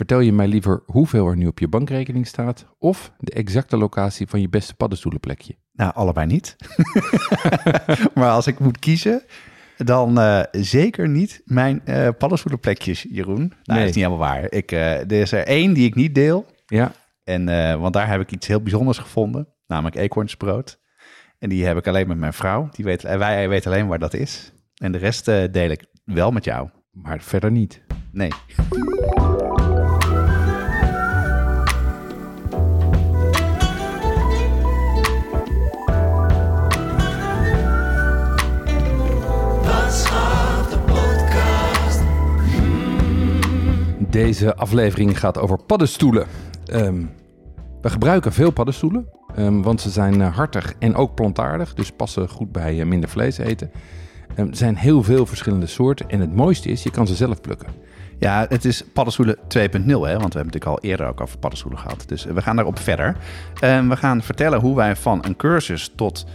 [0.00, 4.26] vertel je mij liever hoeveel er nu op je bankrekening staat of de exacte locatie
[4.26, 5.54] van je beste paddenstoelenplekje?
[5.72, 6.56] Nou, allebei niet.
[8.14, 9.22] maar als ik moet kiezen,
[9.76, 13.38] dan eh, zeker niet mijn eh paddenstoelenplekjes, Jeroen.
[13.38, 13.78] Nou, Nee.
[13.78, 14.52] dat is niet helemaal waar.
[14.52, 16.46] Ik, eh, er is er één die ik niet deel.
[16.66, 16.92] Ja,
[17.24, 17.44] En,
[17.80, 20.78] want daar heb ik iets heel bijzonders gevonden, namelijk eekhoornsbrood.
[21.38, 22.68] En die heb ik alleen met mijn vrouw.
[22.72, 24.52] Die weet, wij weten alleen waar dat is.
[24.74, 26.68] En de rest deel ik wel met jou.
[26.90, 27.82] maar verder niet.
[28.12, 28.30] Nee.
[44.10, 46.26] Deze aflevering gaat over paddenstoelen.
[46.66, 47.02] Ehm,
[47.82, 52.28] we gebruiken veel paddenstoelen, ehm, want ze zijn eh, hartig en ook plantaardig, dus passen
[52.28, 53.70] goed bij eh, minder vlees eten.
[54.34, 57.40] Ehm, er zijn heel veel verschillende soorten en het mooiste is, je kan ze zelf
[57.40, 57.68] plukken.
[58.18, 60.18] Ja, het is paddenstoelen 2.0, hè?
[60.18, 62.04] want we hebben natuurlijk al eerder ook over paddenstoelen gehad.
[62.06, 63.16] Dus eh, we gaan daarop verder.
[63.60, 66.26] We gaan vertellen hoe wij van een cursus tot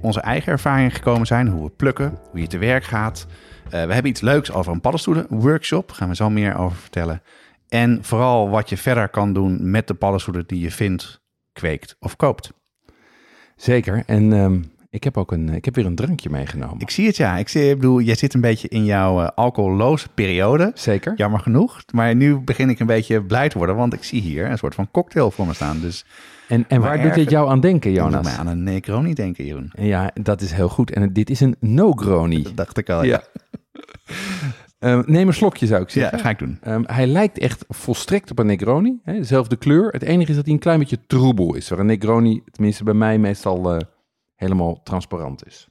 [0.00, 1.48] onze eigen ervaring gekomen zijn.
[1.48, 3.26] Hoe we plukken, hoe je te werk gaat.
[3.64, 5.88] Eh, we hebben iets leuks over een paddenstoelen workshop.
[5.88, 7.22] Daar gaan we zo meer over vertellen.
[7.68, 11.20] En vooral wat je verder kan doen met de paddenstoelen die je vindt,
[11.52, 12.52] kweekt of koopt.
[13.56, 16.80] Zeker, en ehm, ik heb ook een, ik heb weer een drankje meegenomen.
[16.80, 17.36] Ik zie het ja.
[17.36, 20.70] Ik, zie, ik bedoel, jij zit een beetje in jouw eh, alcoholloze periode.
[20.74, 21.12] Zeker.
[21.16, 21.82] Jammer genoeg.
[21.92, 24.74] Maar nu begin ik een beetje blij te worden, want ik zie hier een soort
[24.74, 25.80] van cocktail voor me staan.
[25.80, 26.04] Dus
[26.48, 28.24] En, en waar doet dit jou aan denken, Jonas.
[28.24, 29.72] Mij aan een Negroni denken, Jeroen.
[29.76, 30.90] Ja, dat is heel goed.
[30.90, 32.42] En dit is een no-groni.
[32.42, 33.04] Dat dacht ik al.
[33.04, 33.22] Ja.
[34.78, 36.18] Ehm, neem een slokje, zou ik ja zeggen.
[36.18, 36.58] ga ik doen.
[36.62, 39.00] Ehm, hij lijkt echt volstrekt op een Negroni.
[39.02, 39.88] Hè, dezelfde kleur.
[39.88, 41.68] Het enige is dat hij een klein beetje troebel is.
[41.68, 43.80] Waar een Negroni, tenminste bij mij, meestal eh,
[44.34, 45.68] helemaal transparant is.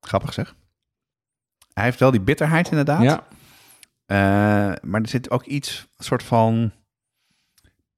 [0.00, 0.54] Grappig zeg.
[1.72, 3.02] Hij heeft wel die bitterheid inderdaad.
[3.02, 3.26] Ja,
[4.06, 4.16] Eh,
[4.82, 6.72] maar er zit ook iets, soort van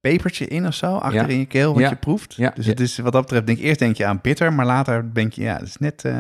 [0.01, 1.27] pepertje in of zo, achter Ja.
[1.27, 1.89] in je keel, wat Ja.
[1.89, 2.35] je proeft.
[2.35, 2.53] Ja.
[2.55, 5.15] Dus het is, wat dat betreft, denk ik, eerst denk je aan bitter, maar later
[5.15, 6.13] denk je, ja, het is net, eh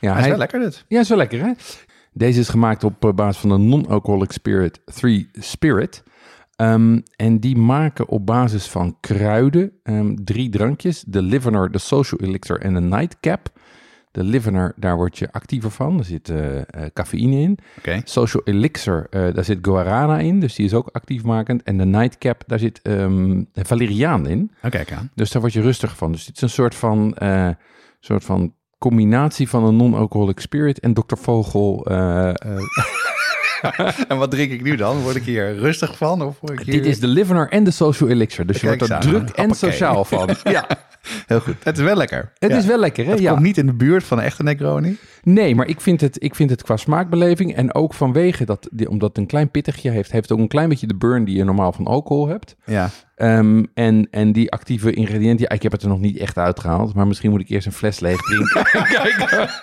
[0.00, 0.84] ja, hij is wel lekker dit.
[0.88, 1.52] Ja, is wel lekker hè.
[2.12, 6.02] Deze is gemaakt op eh, basis van de non-alcoholic spirit 3 Spirit.
[6.56, 11.04] Ehm, en die maken op basis van kruiden ehm, drie drankjes.
[11.06, 13.50] De Livener, de Social Elixir en de Nightcap.
[14.12, 15.98] De Livener, daar word je actiever van.
[15.98, 17.58] Er zit eh, eh, cafeïne in.
[18.04, 21.62] Social Elixir, eh, daar zit guarana in, dus die is ook actiefmakend.
[21.62, 24.50] En de Nightcap, daar zit ehm valeriaan in.
[25.14, 26.12] Dus daar word je rustig van.
[26.12, 27.16] Dus dit is een soort van,
[28.00, 31.16] soort van combinatie van een non-alcoholic spirit en Dr.
[31.16, 31.84] Vogel.
[34.08, 34.96] En wat drink ik nu dan?
[35.00, 36.22] Word ik hier rustig van?
[36.22, 36.74] Of word ik hier...
[36.74, 38.46] dit is de Livener en de Social Elixir.
[38.46, 39.54] Dus je wordt er aan, druk en hoppakee.
[39.70, 40.28] sociaal van.
[40.52, 40.66] Ja,
[41.26, 41.54] Heel goed.
[41.62, 42.30] Het is wel lekker.
[42.38, 42.56] het Ja.
[42.56, 43.10] is wel lekker hè?
[43.10, 43.30] Het Ja.
[43.30, 44.96] komt niet in de buurt van een echte Negroni.
[45.32, 49.08] Nee, maar ik vind, het, ik vind het qua smaakbeleving en ook vanwege dat, omdat
[49.08, 51.72] het een klein pittigje heeft, heeft ook een klein beetje de burn die je normaal
[51.72, 52.56] van alcohol hebt.
[52.64, 52.90] Ja.
[53.14, 56.94] Ehm, en, en die actieve ingrediënten, ja, ik heb het er nog niet echt uitgehaald,
[56.94, 58.66] maar misschien moet ik eerst een fles leeg drinken.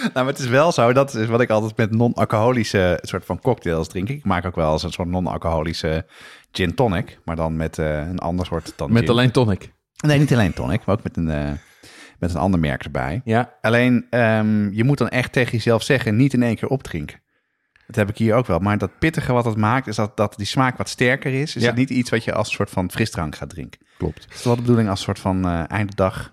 [0.00, 3.40] Nou, maar het is wel zo, dat is wat ik altijd met non-alcoholische soort van
[3.40, 4.08] cocktails drink.
[4.08, 6.06] Ik maak ook wel eens een soort non-alcoholische
[6.52, 9.10] gin tonic, maar dan met eh, een ander soort dan Met gin.
[9.10, 9.72] alleen tonic.
[10.06, 11.50] Nee, niet alleen tonic, maar ook met een, eh,
[12.20, 13.20] met een ander merk erbij.
[13.24, 17.20] Ja, Alleen, ehm, je moet dan echt tegen jezelf zeggen, niet in één keer opdrinken.
[17.86, 18.58] Dat heb ik hier ook wel.
[18.58, 21.56] Maar dat pittige wat het maakt, is dat, dat die smaak wat sterker is.
[21.56, 21.68] Is Ja.
[21.68, 23.80] het niet iets wat je als een soort van frisdrank gaat drinken.
[23.98, 24.26] klopt.
[24.34, 26.32] Is wel de bedoeling als een soort van eh einde dag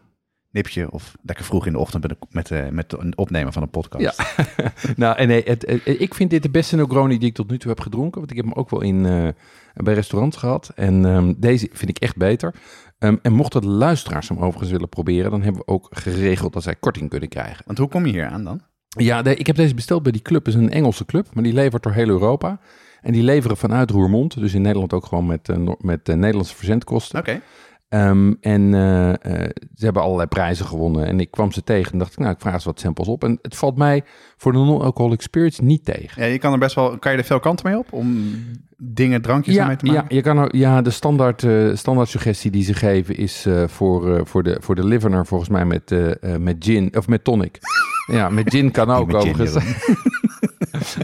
[0.58, 4.18] nipje of lekker vroeg in de ochtend met, met, de, met opnemen van een podcast.
[4.38, 4.46] Ja.
[4.96, 7.58] nou, en nee, het, het- ik vind dit de beste Negroni die ik tot nu
[7.58, 8.20] toe heb gedronken.
[8.20, 9.28] Want ik heb hem ook wel in, eh,
[9.74, 10.72] bij restaurants gehad.
[10.76, 12.54] En ehm, deze vind ik echt beter.
[13.00, 16.64] Ehm, en mochten de luisteraars hem overigens willen proberen, dan hebben we ook geregeld dat
[16.64, 17.64] zij korting kunnen krijgen.
[17.66, 18.62] Want hoe kom je hier aan dan?
[18.88, 20.46] Ja, de- ik heb deze besteld bij die club.
[20.46, 22.60] Het is een Engelse club, maar die levert door heel Europa.
[23.02, 24.40] En die leveren vanuit Roermond.
[24.40, 27.20] Dus in Nederland ook gewoon met, eh, met eh, Nederlandse verzendkosten.
[27.20, 27.42] Oké.
[27.90, 31.06] Ehm, en eh, eh, ze hebben allerlei prijzen gewonnen.
[31.06, 33.24] En ik kwam ze tegen en dacht ik, nou, ik vraag eens wat samples op.
[33.24, 34.04] En het valt mij
[34.38, 36.24] voor de non-alcoholic spirits niet tegen.
[36.24, 38.36] Ja, je kan er best wel, kan je er veel kanten mee op om
[38.78, 40.16] dingen, drankjes Ja, ermee te ja, maken?
[40.16, 44.44] je kan ook, ja, de standaard, eh, standaard suggestie die ze geven is voor, voor,
[44.44, 45.96] de, voor de livener volgens mij met,
[46.40, 47.60] met gin of met tonic.
[48.12, 49.56] ja, met gin kan ook overigens.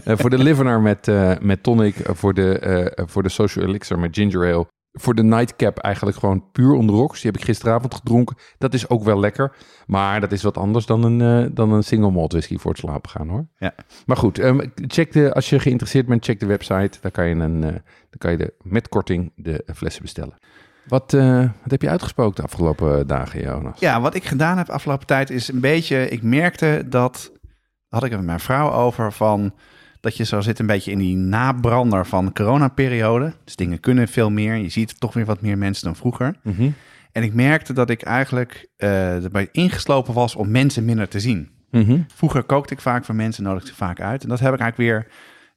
[0.04, 1.10] Voor de Livener met,
[1.40, 1.94] met tonic.
[2.02, 4.66] voor, de, voor de Social Elixir met ginger ale.
[4.96, 7.20] Voor de Nightcap eigenlijk gewoon puur on the rocks.
[7.20, 8.36] Die heb ik gisteravond gedronken.
[8.58, 9.56] Dat is ook wel lekker.
[9.86, 12.80] Maar dat is wat anders dan een, eh, dan een single malt whisky voor het
[12.80, 13.46] slapen gaan hoor.
[13.58, 13.74] Ja.
[14.06, 16.98] Maar goed, ehm, check de, als je geïnteresseerd bent, check de website.
[17.00, 20.38] Daar kan je, een, eh, dan kan je de, met korting de flessen bestellen.
[20.88, 23.80] Wat, eh, wat heb je uitgesproken de afgelopen dagen, Jonas?
[23.80, 26.08] Ja, wat ik gedaan heb afgelopen tijd is een beetje...
[26.08, 27.32] Ik merkte dat,
[27.88, 29.54] had ik het met mijn vrouw over, van...
[30.04, 33.32] Dat je zo zit een beetje in die nabrander van de coronaperiode.
[33.44, 34.54] Dus dingen kunnen veel meer.
[34.56, 36.34] Je ziet toch weer wat meer mensen dan vroeger.
[36.42, 36.70] Mhm.
[37.12, 41.48] En ik merkte dat ik eigenlijk eh, erbij ingeslopen was om mensen minder te zien.
[41.70, 41.98] Mhm.
[42.14, 44.22] Vroeger kookte ik vaak voor mensen, nodigde ik vaak uit.
[44.22, 45.06] En dat heb ik eigenlijk weer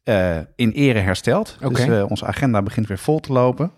[0.04, 1.58] eh, in ere hersteld.
[1.70, 3.72] Dus eh, onze agenda begint weer vol te lopen.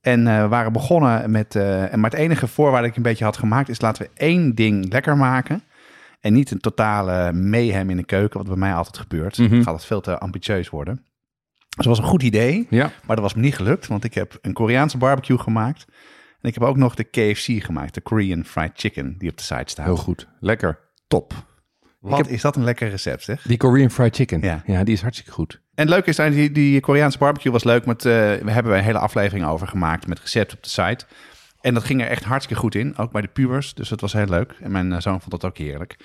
[0.00, 1.56] En eh, we waren begonnen met...
[1.56, 3.68] eh, en maar het enige voorwaarde dat ik een beetje had gemaakt...
[3.68, 5.62] is laten we één ding lekker maken.
[6.24, 8.38] En niet een totale mayhem in de keuken...
[8.38, 9.36] wat bij mij altijd gebeurt.
[9.36, 10.94] Dan gaat het veel te ambitieus worden.
[10.94, 11.04] Dus
[11.76, 12.66] dat was een goed idee.
[12.70, 15.84] Ja, Maar dat was me niet gelukt, want ik heb een Koreaanse barbecue gemaakt.
[16.40, 19.42] En ik heb ook nog de KFC gemaakt, de Korean Fried Chicken, die op de
[19.42, 19.86] site staat.
[19.86, 20.28] heel goed.
[20.40, 20.78] Lekker.
[21.08, 21.32] Top.
[22.00, 23.42] Wat heb- is dat een lekker recept, zeg.
[23.42, 24.40] Die Korean fried chicken.
[24.40, 24.62] Ja.
[24.66, 25.52] Ja, die is hartstikke goed.
[25.74, 27.86] En het leuke is, die, die Koreaanse barbecue was leuk.
[27.86, 31.04] Met, eh, we hebben er een hele aflevering over gemaakt met recept op de site.
[31.64, 33.74] En dat ging er echt hartstikke goed in, ook bij de pubers.
[33.74, 34.54] Dus dat was heel leuk.
[34.60, 35.96] En mijn eh, zoon vond dat ook heerlijk.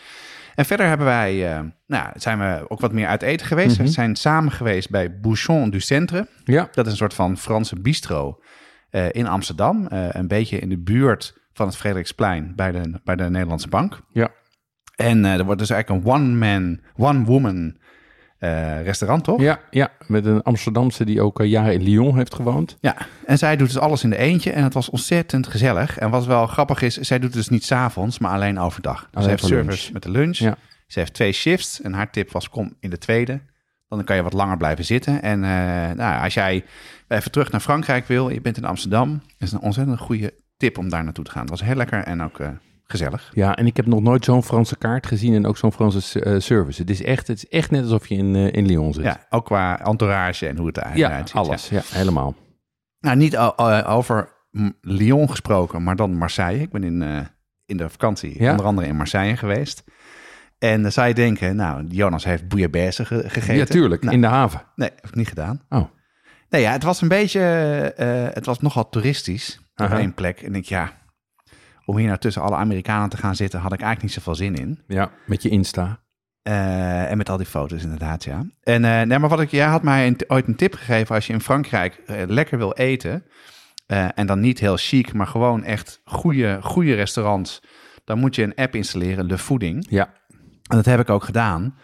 [0.55, 3.75] En verder hebben wij, eh, nou, zijn we ook wat meer uit eten geweest.
[3.75, 3.83] Mhm.
[3.83, 6.27] We zijn samen geweest bij Bouchon du Centre.
[6.43, 8.39] Ja, Dat is een soort van Franse bistro
[8.89, 9.85] eh, in Amsterdam.
[9.89, 13.99] Een beetje in de buurt van het Frederiksplein bij de, bij de Nederlandse Bank.
[14.13, 14.29] ja.
[14.95, 17.77] En er wordt dus eigenlijk een one-man, one-woman
[18.39, 19.41] eh, restaurant, toch?
[19.41, 22.77] Ja, ja, met een Amsterdamse die ook eh, jaren in Lyon heeft gewoond.
[22.79, 22.95] Ja,
[23.25, 25.97] en zij doet dus alles in de eentje en het was ontzettend gezellig.
[25.97, 29.07] En wat wel grappig is, zij doet het dus niet s'avonds, maar alleen overdag.
[29.11, 29.93] Dus ze heeft service lunch.
[29.93, 30.37] met de lunch.
[30.37, 30.57] Ja.
[30.87, 33.39] Ze heeft twee shifts en haar tip was kom in de tweede.
[33.87, 35.21] Dan kan je wat langer blijven zitten.
[35.21, 36.65] En eh, nou, als jij
[37.07, 40.89] even terug naar Frankrijk wil, je bent in Amsterdam, is een ontzettend goede tip om
[40.89, 41.41] daar naartoe te gaan.
[41.41, 42.39] Het was heel lekker en ook
[42.91, 43.31] gezellig.
[43.33, 46.39] Ja, en ik heb nog nooit zo'n Franse kaart gezien en ook zo'n Franse eh,
[46.39, 46.81] service.
[46.81, 49.03] Het is, echt, het is echt net alsof je in, eh, in Lyon zit.
[49.03, 51.31] Ja, ook qua entourage en hoe het eruit ja ziet.
[51.33, 51.69] alles.
[51.69, 51.81] Ja.
[51.91, 52.35] helemaal.
[52.99, 53.37] Nou, niet
[53.85, 54.29] over
[54.81, 56.61] Lyon gesproken, maar dan Marseille.
[56.61, 57.19] Ik ben in, eh,
[57.65, 58.51] in de vakantie Ja?
[58.51, 59.83] onder andere in Marseille geweest.
[60.57, 63.55] En dan zou je denken, nou, Jonas heeft bouillabaisse ge- gegeten.
[63.55, 64.01] Ja, tuurlijk.
[64.03, 64.61] Nou, In de haven.
[64.75, 65.61] Nee, heb ik niet gedaan.
[65.69, 65.85] Oh.
[66.49, 67.39] Nee, ja, het was een beetje,
[68.33, 69.97] het was nogal toeristisch op Aha.
[69.99, 70.41] één plek.
[70.41, 70.91] En ik, ja,
[71.89, 74.55] om hier nou tussen alle Amerikanen te gaan zitten, had ik eigenlijk niet zoveel zin
[74.55, 74.79] in.
[74.87, 75.99] Ja, met je Insta.
[76.41, 78.45] Eh, en met al die foto's inderdaad, ja.
[78.63, 81.27] En eh, nee, maar wat ik, jij had mij een, ooit een tip gegeven als
[81.27, 83.23] je in Frankrijk eh, lekker wil eten.
[84.15, 87.61] en dan niet heel chic, maar gewoon echt goede, goede restaurants.
[88.03, 89.85] Dan moet je een app installeren, Le Fooding.
[89.89, 90.13] Ja.
[90.67, 91.77] En dat heb ik ook gedaan.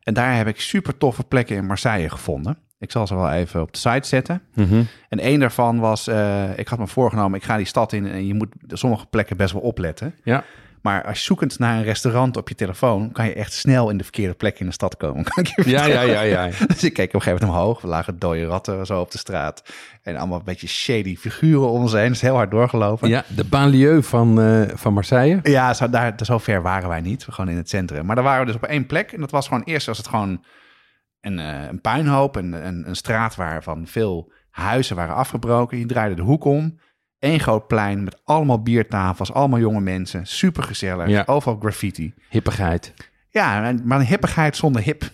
[0.00, 2.58] En daar heb ik super toffe plekken in Marseille gevonden.
[2.82, 4.42] Ik zal ze wel even op de site zetten.
[4.54, 4.82] Mhm.
[5.08, 8.26] En één daarvan was, eh, ik had me voorgenomen, ik ga die stad in en
[8.26, 10.14] je moet sommige plekken best wel opletten.
[10.24, 10.44] Ja.
[10.80, 13.96] Maar als je zoekend naar een restaurant op je telefoon, kan je echt snel in
[13.96, 15.24] de verkeerde plek in de stad komen.
[15.32, 16.50] Kan ik je Ja, ja, ja, ja.
[16.66, 17.80] Dus ik keek op een gegeven moment omhoog.
[17.80, 19.62] We lagen dode ratten zo op de straat.
[20.02, 22.08] En allemaal een beetje shady figuren om ons heen.
[22.08, 23.08] Dus heel hard doorgelopen.
[23.08, 25.40] Ja, de banlieue van, eh, van Marseille.
[25.42, 27.24] Ja, zo, daar, zo ver waren wij niet.
[27.24, 28.06] We gewoon in het centrum.
[28.06, 29.12] Maar daar waren we dus op één plek.
[29.12, 30.44] En dat was gewoon, eerst was het gewoon
[31.22, 32.36] een, eh, een puinhoop.
[32.36, 35.78] Een, een, een straat waarvan veel huizen waren afgebroken.
[35.78, 36.78] Je draaide de hoek om.
[37.18, 40.26] Eén groot plein met allemaal biertafels, allemaal jonge mensen.
[40.26, 41.08] Super gezellig.
[41.08, 41.22] Ja.
[41.26, 42.14] Overal graffiti.
[42.28, 42.94] Hippigheid.
[43.28, 45.10] Ja, maar een hippigheid zonder hip.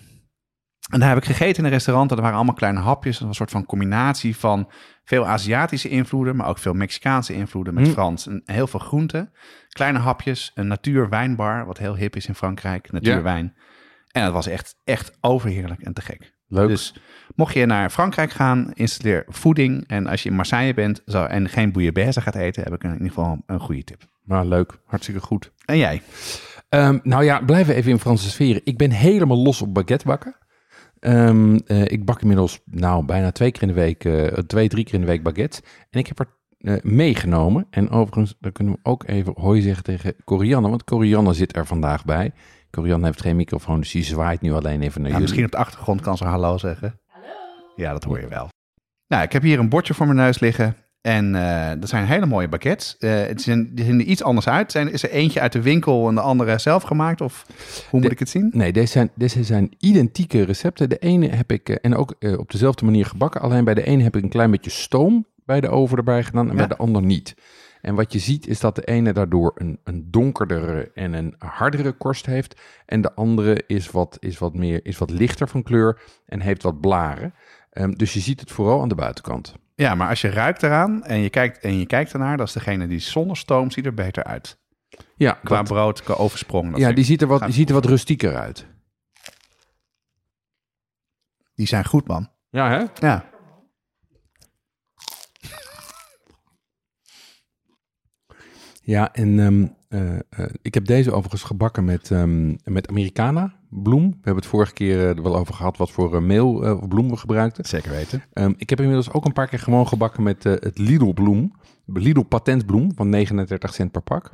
[0.90, 2.10] En daar heb ik gegeten in een restaurant.
[2.10, 3.12] Er waren allemaal kleine hapjes.
[3.18, 4.70] Dat was een soort van combinatie van
[5.04, 7.92] veel Aziatische invloeden, maar ook veel Mexicaanse invloeden met Hm.
[7.92, 8.26] Frans.
[8.26, 9.32] En heel veel groenten.
[9.68, 12.92] Kleine hapjes, een natuurwijnbar, wat heel hip is in Frankrijk.
[12.92, 13.54] Natuurwijn.
[14.18, 16.36] En dat was echt, echt overheerlijk en te gek.
[16.46, 16.68] Leuk.
[16.68, 16.94] Dus
[17.34, 19.84] mocht je naar Frankrijk gaan, installeer voeding.
[19.86, 22.92] En als je in Marseille bent zo, en geen bouillabaisse gaat eten, heb ik in
[22.92, 24.02] ieder geval een goede tip.
[24.24, 24.78] Maar leuk.
[24.84, 25.52] Hartstikke goed.
[25.64, 26.02] En jij?
[26.68, 28.60] Ehm, nou ja, blijven even in Franse sferen.
[28.64, 30.36] Ik ben helemaal los op baguette bakken.
[31.00, 34.84] Ehm, eh, ik bak inmiddels nou, bijna twee keer in de week, eh, twee, drie
[34.84, 35.62] keer in de week baguette.
[35.90, 37.66] En ik heb er eh, meegenomen.
[37.70, 41.66] En overigens, dan kunnen we ook even hoi zeggen tegen Corianne, want Corianne zit er
[41.66, 42.32] vandaag bij.
[42.70, 45.20] Corianne heeft geen microfoon, dus die zwaait nu alleen even naar Ja, jullie.
[45.20, 47.00] misschien op de achtergrond kan ze hallo zeggen.
[47.06, 47.26] Hallo.
[47.76, 48.48] Ja, dat hoor je wel.
[49.06, 50.76] Nou, ik heb hier een bordje voor mijn neus liggen.
[51.00, 52.96] En eh dat zijn hele mooie baguettes.
[52.98, 54.72] Eh, het zien, die zien er iets anders uit.
[54.72, 57.20] Zijn, is er eentje uit de winkel en de andere zelf gemaakt?
[57.20, 57.44] Of
[57.90, 58.50] hoe moet De- ik het zien?
[58.54, 60.88] Nee, deze zijn, deze zijn identieke recepten.
[60.88, 63.40] De ene heb ik, eh, en ook op dezelfde manier gebakken.
[63.40, 66.44] Alleen bij de ene heb ik een klein beetje stoom bij de oven erbij gedaan
[66.44, 66.56] en Ja.
[66.58, 67.34] bij de ander niet.
[67.88, 71.92] En wat je ziet is dat de ene daardoor een, een donkerdere en een hardere
[71.92, 72.60] korst heeft.
[72.86, 76.62] En de andere is wat, is wat, meer, is wat lichter van kleur en heeft
[76.62, 77.34] wat blaren.
[77.70, 79.54] Ehm, dus je ziet het vooral aan de buitenkant.
[79.74, 82.52] Ja, maar als je ruikt eraan en je kijkt, en je kijkt ernaar, dat is
[82.52, 84.58] degene die zonder stoom ziet er beter uit.
[85.16, 86.78] Ja, Qua dat- brood, qua oversprong.
[86.78, 88.66] ja die, ziet er wat, die ziet er wat rustieker uit.
[91.54, 92.28] die zijn goed, man.
[92.50, 93.06] Ja, hè?
[93.06, 93.24] Ja.
[98.88, 104.02] Ja, en ehm, eh, eh, ik heb deze overigens gebakken met, ehm, met Americana bloem.
[104.02, 107.08] We hebben het vorige keer eh, er wel over gehad wat voor meel of bloem
[107.08, 107.64] we gebruikten.
[107.64, 108.22] Zeker weten.
[108.32, 111.52] Ehm, ik heb inmiddels ook een paar keer gewoon gebakken met het Lidl bloem.
[111.86, 114.32] Lidl patentbloem van 39 cent per pak.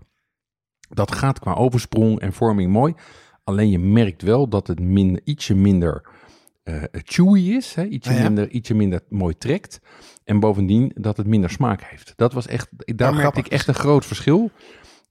[0.88, 2.94] Dat gaat qua oversprong en vorming mooi.
[3.44, 6.08] Alleen je merkt wel dat het minder, ietsje minder
[6.64, 7.74] eh, chewy is.
[7.74, 7.84] Hè?
[7.84, 8.22] Ietsje, Ah, ja?
[8.22, 9.80] minder, ietsje minder mooi trekt.
[10.24, 12.12] En bovendien dat het minder smaak heeft.
[12.16, 13.44] Dat was echt, daar merkte grappig.
[13.46, 14.50] ik echt een groot verschil.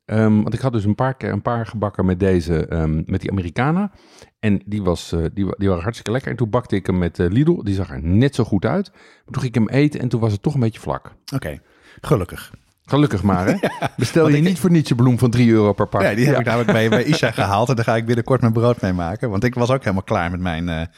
[0.06, 3.22] Ehm, want ik had dus een paar keer een paar gebakken met deze, ehm, met
[3.22, 3.92] die Americana.
[4.40, 6.32] En die, was, eh, die, die waren hartstikke lekker.
[6.32, 7.64] En toen bakte ik hem met eh, Lidl.
[7.64, 8.92] Die zag er net zo goed uit.
[8.94, 11.14] Maar toen ging ik hem eten en toen was het toch een beetje vlak.
[11.36, 11.60] Oké,
[12.02, 12.54] gelukkig.
[12.86, 13.56] Gelukkig maar, hè?
[13.98, 16.02] Bestel je niet voor nietje bloem van 3 euro per pak.
[16.02, 16.40] Ja, die heb Ja.
[16.40, 17.70] ik namelijk bij, bij Isha gehaald.
[17.70, 19.30] En daar ga ik binnenkort mijn brood mee maken.
[19.30, 20.90] Want ik was ook helemaal klaar met mijn,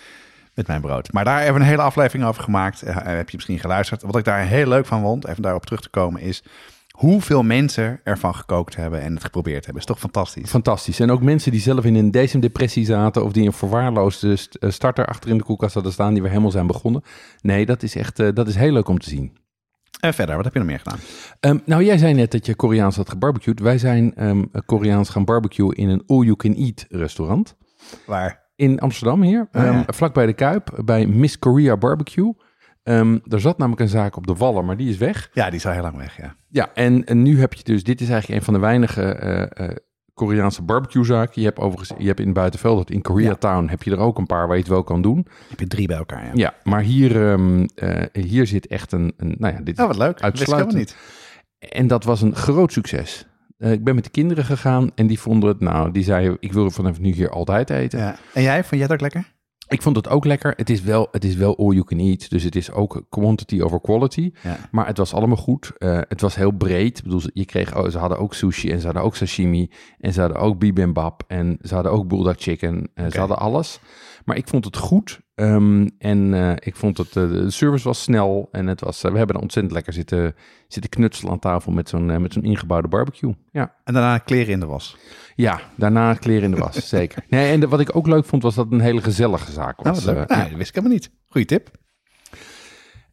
[0.56, 1.12] met mijn brood.
[1.12, 2.82] Maar daar hebben we een hele aflevering over gemaakt.
[2.82, 4.02] Eh, heb je misschien geluisterd.
[4.02, 6.44] Wat ik daar heel leuk van vond, even daarop terug te komen, is
[6.92, 9.82] hoeveel mensen ervan gekookt hebben en het geprobeerd hebben.
[9.82, 10.50] Is toch fantastisch?
[10.50, 11.00] Fantastisch.
[11.00, 13.24] En ook mensen die zelf in een decemdepressie zaten...
[13.24, 16.12] of die een verwaarloosde eh, starter achter in de koelkast hadden staan...
[16.12, 17.04] die weer helemaal zijn begonnen.
[17.42, 19.38] Nee, dat is echt eh, dat is heel leuk om te zien.
[20.00, 21.00] En verder, wat heb je nog meer gedaan?
[21.40, 23.60] Ehm, nou, jij zei net dat je Koreaans had gebarbecued.
[23.60, 27.56] Wij zijn ehm Koreaans gaan barbecuen in een all-you-can-eat restaurant.
[28.06, 28.45] Waar?
[28.56, 29.70] In Amsterdam hier, Ah, ja.
[29.72, 32.34] ehm, vlakbij de Kuip, bij Miss Korea Barbecue.
[32.84, 35.30] Ehm er zat namelijk een zaak op de Wallen, maar die is weg.
[35.34, 36.36] Ja, die is al heel lang weg, ja.
[36.50, 39.66] Ja, en, en nu heb je dus, dit is eigenlijk een van de weinige eh,
[39.70, 39.76] eh,
[40.14, 41.42] Koreaanse barbecue-zaken.
[41.42, 44.46] Je hebt overigens, je hebt in Buitenveldert, in Koreatown, heb je er ook een paar
[44.48, 45.28] waar je het wel kan doen.
[45.50, 46.32] Heb je drie bij elkaar, ja.
[46.34, 49.98] Ja, maar hier, ehm, eh, hier zit echt een, een, nou ja, dit Oh, wat
[49.98, 50.14] leuk.
[50.14, 50.74] Dat Uitsluitend.
[50.76, 50.96] niet.
[51.60, 53.28] En dat was een groot succes.
[53.66, 56.54] Eh, ik ben met de kinderen gegaan en die vonden het, nou, die zeiden, ik
[56.54, 58.00] wil vanaf nu hier altijd eten.
[58.00, 58.16] Ja.
[58.34, 59.34] En jij, vond jij het ook lekker?
[59.68, 60.54] Ik vond het ook lekker.
[60.58, 63.62] Het is wel, het is wel all you can eat, dus het is ook quantity
[63.62, 64.32] over quality.
[64.44, 64.58] Ja.
[64.72, 65.72] Maar het was allemaal goed.
[65.78, 66.98] Eh, het was heel breed.
[66.98, 69.70] Ik bedoel, ze- je kreeg, oh, ze hadden ook sushi en ze hadden ook sashimi
[70.00, 72.90] en ze hadden ook bibimbap en ze hadden ook bulldog chicken.
[72.94, 73.12] en.
[73.12, 73.80] Ze hadden alles.
[74.26, 78.02] Maar ik vond het goed Ehm, en eh, ik vond het, eh, de service was
[78.02, 80.36] snel en het was, eh, we hebben er ontzettend lekker zitten,
[80.68, 83.36] zitten knutselen aan tafel met zo'n met zo'n ingebouwde barbecue.
[83.52, 83.76] Ja.
[83.84, 84.98] En daarna kleren in de was.
[85.36, 87.24] ja, daarna kleren in de was, zeker.
[87.30, 89.84] Nee, en de- wat ik ook leuk vond was dat het een hele gezellige zaak
[89.84, 90.06] Nou, was.
[90.06, 90.16] leuk.
[90.30, 91.12] Eh, Nou, dat wist ik helemaal niet.
[91.28, 91.70] Goeie tip.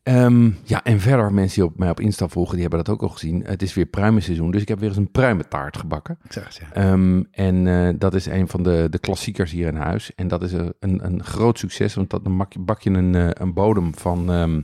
[0.02, 3.02] Ehm, ja, en verder, mensen die op mij op Insta volgen, die hebben dat ook
[3.02, 3.42] al gezien.
[3.44, 6.18] Het is weer pruimenseizoen, dus ik heb weer eens een pruimentaart gebakken.
[6.28, 6.72] Ja.
[6.72, 10.14] Ehm, en eh, dat is een van de, de klassiekers hier in huis.
[10.14, 13.14] En dat is een, een, groot succes, want dat, dan bak je, bak je een,
[13.14, 14.30] eh, een bodem van...
[14.30, 14.60] ehm,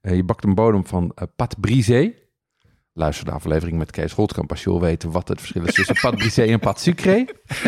[0.00, 2.12] eh, je bakt een bodem van pat brisé.
[2.92, 5.96] Luister de aflevering met Kees Holtkamp als je wil weten wat het verschil is tussen
[6.00, 7.24] pat brisé en pat sucré.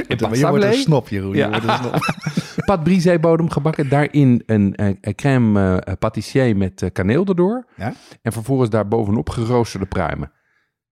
[0.09, 1.35] En pat je wordt een snop, Jeroen.
[1.35, 1.45] Ja.
[1.45, 2.65] Je wordt een snop.
[2.65, 3.89] Pat brisé bodem gebakken.
[3.89, 7.67] Daarin een, een crème eh, pâtissier met eh, kaneel erdoor.
[7.77, 7.93] Ja?
[8.23, 10.33] En vervolgens daar bovenop geroosterde pruimen.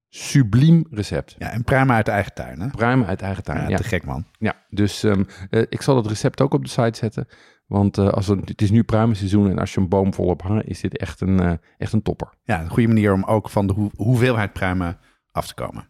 [0.09, 1.35] Subliem recept.
[1.39, 2.69] ja, en pruimen uit eigen tuin, hè?
[2.69, 3.61] Pruimen uit eigen tuin.
[3.63, 4.27] Ja, Ja, te gek, man.
[4.39, 4.55] ja.
[4.69, 7.27] dus ehm, eh, ik zal het recept ook op de site zetten.
[7.71, 10.69] Want eh, als het, het is nu pruimenseizoen en als je een boom volop hangt,
[10.69, 12.29] is dit echt een, eh, echt een topper.
[12.45, 14.99] Ja, een goede manier om ook van de hoe- hoeveelheid pruimen
[15.33, 15.89] af te komen.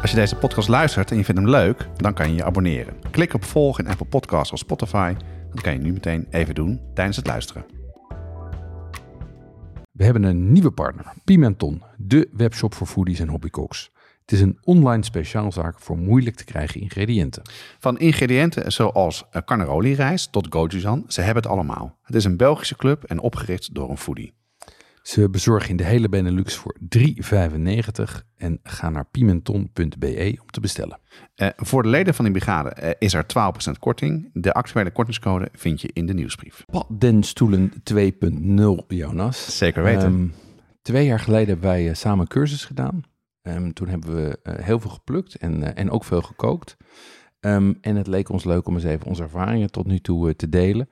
[0.00, 2.94] Als je deze podcast luistert en je vindt hem leuk, dan kan je je abonneren.
[3.10, 5.14] Klik op volg in Apple Podcasts of Spotify.
[5.50, 7.64] Dat kan je nu meteen even doen tijdens het luisteren.
[9.92, 13.90] We hebben een nieuwe partner, Pimenton, de webshop voor foodies en hobbycooks.
[14.26, 17.42] Het is een online speciaalzaak voor moeilijk te krijgen ingrediënten.
[17.78, 21.98] Van ingrediënten zoals eh, carnaroli-rijst tot gochujang, ze hebben het allemaal.
[22.02, 24.34] Het is een Belgische club en opgericht door een foodie.
[25.02, 27.02] Ze bezorgen in de hele Benelux voor 3,95
[28.36, 30.98] en ga naar pimenton.be om te bestellen.
[31.34, 34.30] Eh, voor de leden van die brigade eh, is er 12% korting.
[34.32, 36.64] De actuele kortingscode vind je in de nieuwsbrief.
[36.66, 39.56] Paddenstoelen 2.0, Jonas.
[39.56, 40.02] Zeker weten.
[40.02, 40.26] Ehm,
[40.82, 43.14] twee jaar geleden hebben wij samen cursus gedaan.
[43.46, 46.76] Ehm, toen hebben we eh, heel veel geplukt en, eh, en ook veel gekookt.
[47.40, 50.34] Ehm, en het leek ons leuk om eens even onze ervaringen tot nu toe eh,
[50.34, 50.88] te delen.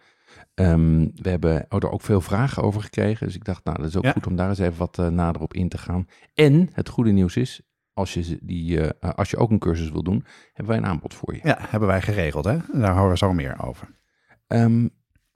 [0.55, 3.27] Ehm, we hebben er ook veel vragen over gekregen.
[3.27, 4.13] Dus ik dacht, nou, dat is ook Ja.
[4.13, 6.07] goed om daar eens even wat nader op in te gaan.
[6.35, 7.61] En het goede nieuws is,
[7.93, 11.35] als je, die, als je ook een cursus wil doen, hebben wij een aanbod voor
[11.35, 11.41] je.
[11.43, 12.57] Ja, hebben wij geregeld, hè?
[12.73, 13.89] Daar horen we zo meer over.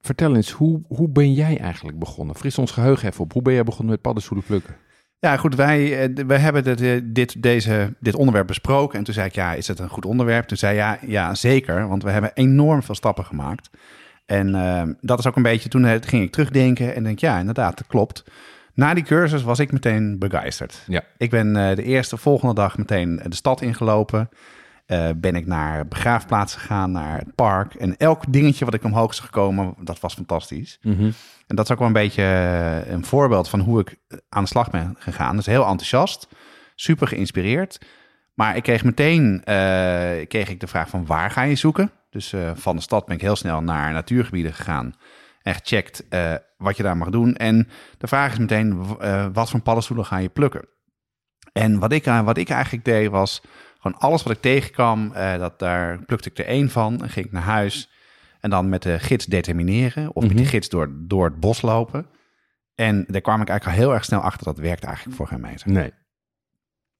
[0.00, 2.34] Vertel eens, hoe, hoe ben jij eigenlijk begonnen?
[2.34, 3.32] Fris ons geheugen even op.
[3.32, 4.74] Hoe ben jij begonnen met paddenstoelen plukken?
[5.20, 8.98] Ja, goed, wij, eh, wij hebben dit, eh, dit, deze, dit onderwerp besproken.
[8.98, 10.46] En toen zei ik, ja, is het een goed onderwerp?
[10.46, 13.70] Toen zei ja, ja, zeker, want we hebben enorm veel stappen gemaakt.
[14.26, 17.76] En uh, dat is ook een beetje, toen ging ik terugdenken en denk, ja, inderdaad,
[17.76, 18.24] dat klopt.
[18.74, 20.82] Na die cursus was ik meteen begeisterd.
[20.86, 21.02] Ja.
[21.16, 24.28] Ik ben uh, de eerste volgende dag meteen de stad ingelopen.
[24.86, 27.74] Uh, ben ik naar begraafplaatsen gegaan, naar het park.
[27.74, 30.78] En elk dingetje wat ik omhoog zag gekomen, dat was fantastisch.
[30.82, 31.12] Mm -hmm.
[31.48, 32.22] En dat is ook wel een beetje
[32.86, 33.96] een voorbeeld van hoe ik
[34.28, 35.36] aan de slag ben gegaan.
[35.36, 36.28] Dus heel enthousiast,
[36.74, 37.78] super geïnspireerd.
[38.34, 39.44] Maar ik kreeg meteen uh,
[40.26, 41.90] kreeg ik de vraag van waar ga je zoeken?
[42.10, 44.94] Dus uh, van de stad ben ik heel snel naar natuurgebieden gegaan.
[45.42, 46.04] En gecheckt
[46.56, 47.34] wat je daar mag doen.
[47.34, 48.96] En de vraag is meteen,
[49.32, 50.68] wat voor paddenstoelen ga je plukken?
[51.52, 53.42] En wat ik, wat ik eigenlijk deed was
[53.78, 57.02] gewoon alles wat ik tegenkwam, dat, daar plukte ik er één van.
[57.02, 57.90] En ging ik naar huis
[58.40, 60.14] en dan met de gids determineren.
[60.14, 60.34] Of Mhm.
[60.34, 62.06] met de gids door, door het bos lopen.
[62.74, 64.44] En daar kwam ik eigenlijk al heel erg snel achter.
[64.44, 65.70] Dat werkt eigenlijk voor geen meter.
[65.70, 65.92] Nee.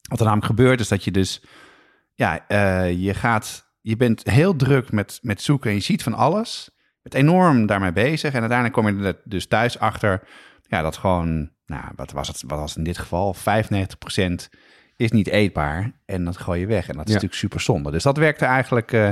[0.08, 1.44] Wat er namelijk gebeurt is dat je dus...
[2.14, 3.66] Ja, uh, je gaat...
[3.80, 6.70] Je bent heel druk met, met zoeken en je ziet van alles.
[6.74, 8.32] Je bent enorm daarmee bezig.
[8.32, 10.28] En uiteindelijk kom je er dus thuis achter...
[10.62, 11.50] Ja, dat gewoon...
[11.66, 13.34] Nou, wat was het, wat was het in dit geval?
[13.34, 14.48] 95%
[14.96, 15.92] is niet eetbaar.
[16.06, 16.88] En dat gooi je weg.
[16.88, 17.14] En dat is Ja.
[17.14, 17.90] natuurlijk super zonde.
[17.90, 18.92] Dus dat werkte eigenlijk...
[18.92, 19.10] Uh,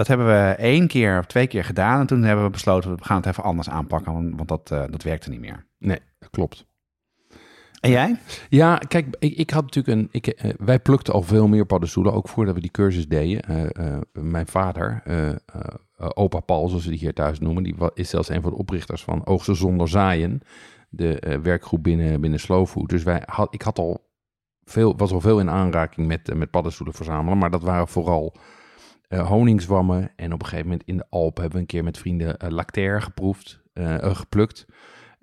[0.00, 2.00] dat hebben we één keer of twee keer gedaan.
[2.00, 4.12] En toen hebben we besloten, we gaan het even anders aanpakken.
[4.12, 5.66] Want, want dat, uh, dat werkte niet meer.
[5.78, 6.66] Nee, dat klopt.
[7.80, 8.16] En jij?
[8.48, 10.08] Ja, kijk, ik, ik had natuurlijk een.
[10.10, 13.72] Ik, uh, wij plukten al veel meer paddenstoelen, ook voordat we die cursus deden.
[13.78, 15.02] Uh, mijn vader,
[15.96, 19.02] opa Paul, zoals we die hier thuis noemen, die is zelfs een van de oprichters
[19.02, 20.40] van Oogsten zonder zaaien.
[20.88, 22.88] De werkgroep binnen, binnen Slow Food.
[22.88, 24.10] Dus wij had, ik had al
[24.64, 27.38] veel, was al veel in aanraking met, met paddenstoelen verzamelen.
[27.38, 28.34] Maar dat waren vooral
[29.10, 30.06] uh.
[30.16, 32.50] En op een gegeven moment in de Alpen hebben we een keer met vrienden uh,
[32.50, 34.66] lactair geproefd, uh, geplukt.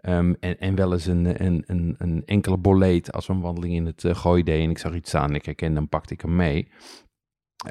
[0.01, 3.74] Um, en, en wel eens een, een, een, een, enkele boleet als we een wandeling
[3.74, 4.63] in het gooi deden.
[4.63, 6.72] En ik zag iets staan ik herkende hem, pakte ik hem mee.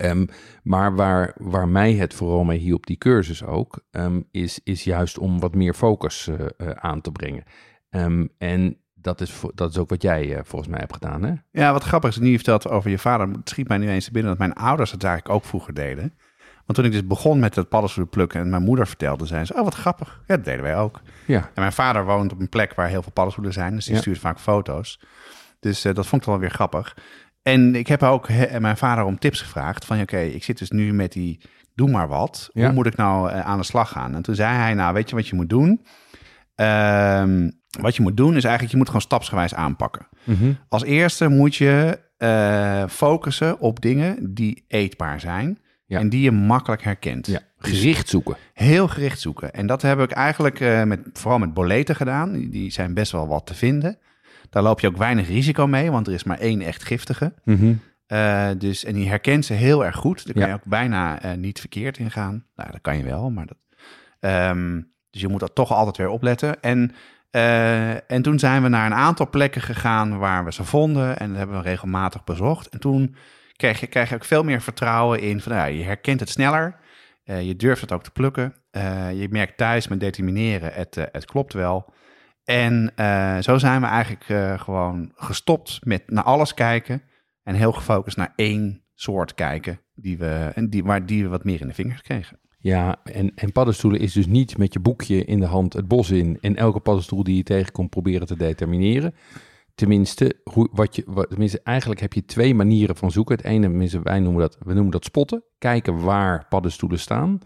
[0.02, 0.28] Um,
[0.62, 5.18] maar waar, waar mij het vooral mee hielp, die cursus ook, um, is, is juist
[5.18, 6.30] om wat meer focus
[6.74, 7.44] aan te brengen.
[8.38, 11.32] en dat is, dat is ook wat jij uh, volgens mij hebt gedaan, hè?
[11.50, 14.04] Ja, wat grappig is, nu je vertelt over je vader, het schiet mij nu eens
[14.04, 16.14] te binnen dat mijn ouders het eigenlijk ook vroeger deden.
[16.64, 19.54] Want toen ik dus begon met het paddenstoelen plukken en mijn moeder vertelde, zei ze,
[19.54, 20.20] oh wat grappig.
[20.26, 21.00] Ja, dat deden wij ook.
[21.26, 21.38] Ja.
[21.40, 24.00] En mijn vader woont op een plek waar heel veel paddenstoelen zijn, dus die Ja.
[24.00, 25.00] stuurt vaak foto's.
[25.60, 26.96] Dus uh, dat vond ik wel weer grappig.
[27.42, 30.58] En ik heb ook he, mijn vader om tips gevraagd van, oké, okay, ik zit
[30.58, 31.40] dus nu met die
[31.74, 32.48] doe maar wat.
[32.52, 32.64] Ja.
[32.64, 34.14] Hoe moet ik nou uh, aan de slag gaan?
[34.14, 35.84] En toen zei hij, nou weet je wat je moet doen?
[36.54, 40.08] Ehm, wat je moet doen is eigenlijk, je moet gewoon stapsgewijs aanpakken.
[40.24, 40.52] Mhm.
[40.68, 45.98] Als eerste moet je uh, focussen op dingen die eetbaar zijn Ja.
[45.98, 47.26] en die je makkelijk herkent.
[47.26, 47.40] ja.
[47.58, 48.36] Gericht zoeken.
[48.52, 49.52] Heel gericht zoeken.
[49.52, 52.32] En dat heb ik eigenlijk uh, met, vooral met boleten gedaan.
[52.32, 53.98] Die, die zijn best wel wat te vinden.
[54.50, 57.32] Daar loop je ook weinig risico mee, want er is maar één echt giftige.
[57.44, 57.72] Mhm.
[58.08, 60.24] Uh, dus, en die herkent ze heel erg goed.
[60.24, 60.48] Daar kan Ja.
[60.48, 62.44] je ook bijna uh, niet verkeerd in gaan.
[62.56, 63.56] Nou, dat kan je wel, maar dat...
[64.50, 66.62] Um, dus je moet dat toch altijd weer opletten.
[66.62, 66.92] En,
[67.36, 71.18] uh, en toen zijn we naar een aantal plekken gegaan waar we ze vonden.
[71.18, 72.68] En dat hebben we regelmatig bezocht.
[72.68, 73.16] En toen
[73.56, 75.40] krijg je, krijg je ook veel meer vertrouwen in.
[75.40, 76.76] Van, nou, je herkent het sneller.
[77.24, 78.54] Uh, je durft het ook te plukken.
[78.72, 81.94] Uh, je merkt thuis met determineren, het, het klopt wel.
[82.44, 82.92] En
[83.42, 87.02] zo zijn we eigenlijk gewoon gestopt met naar alles kijken.
[87.42, 89.80] En heel gefocust naar één soort kijken.
[89.94, 92.38] Die we, en die, waar die we wat meer in de vingers kregen.
[92.58, 96.10] Ja, en, en paddenstoelen is dus niet met je boekje in de hand het bos
[96.10, 99.14] in en elke paddenstoel die je tegenkomt proberen te determineren.
[99.74, 103.36] Tenminste, hoe, wat je, wat, tenminste, eigenlijk heb je twee manieren van zoeken.
[103.36, 105.44] Het ene, tenminste, wij noemen dat, we noemen dat spotten.
[105.58, 107.38] Kijken waar paddenstoelen staan.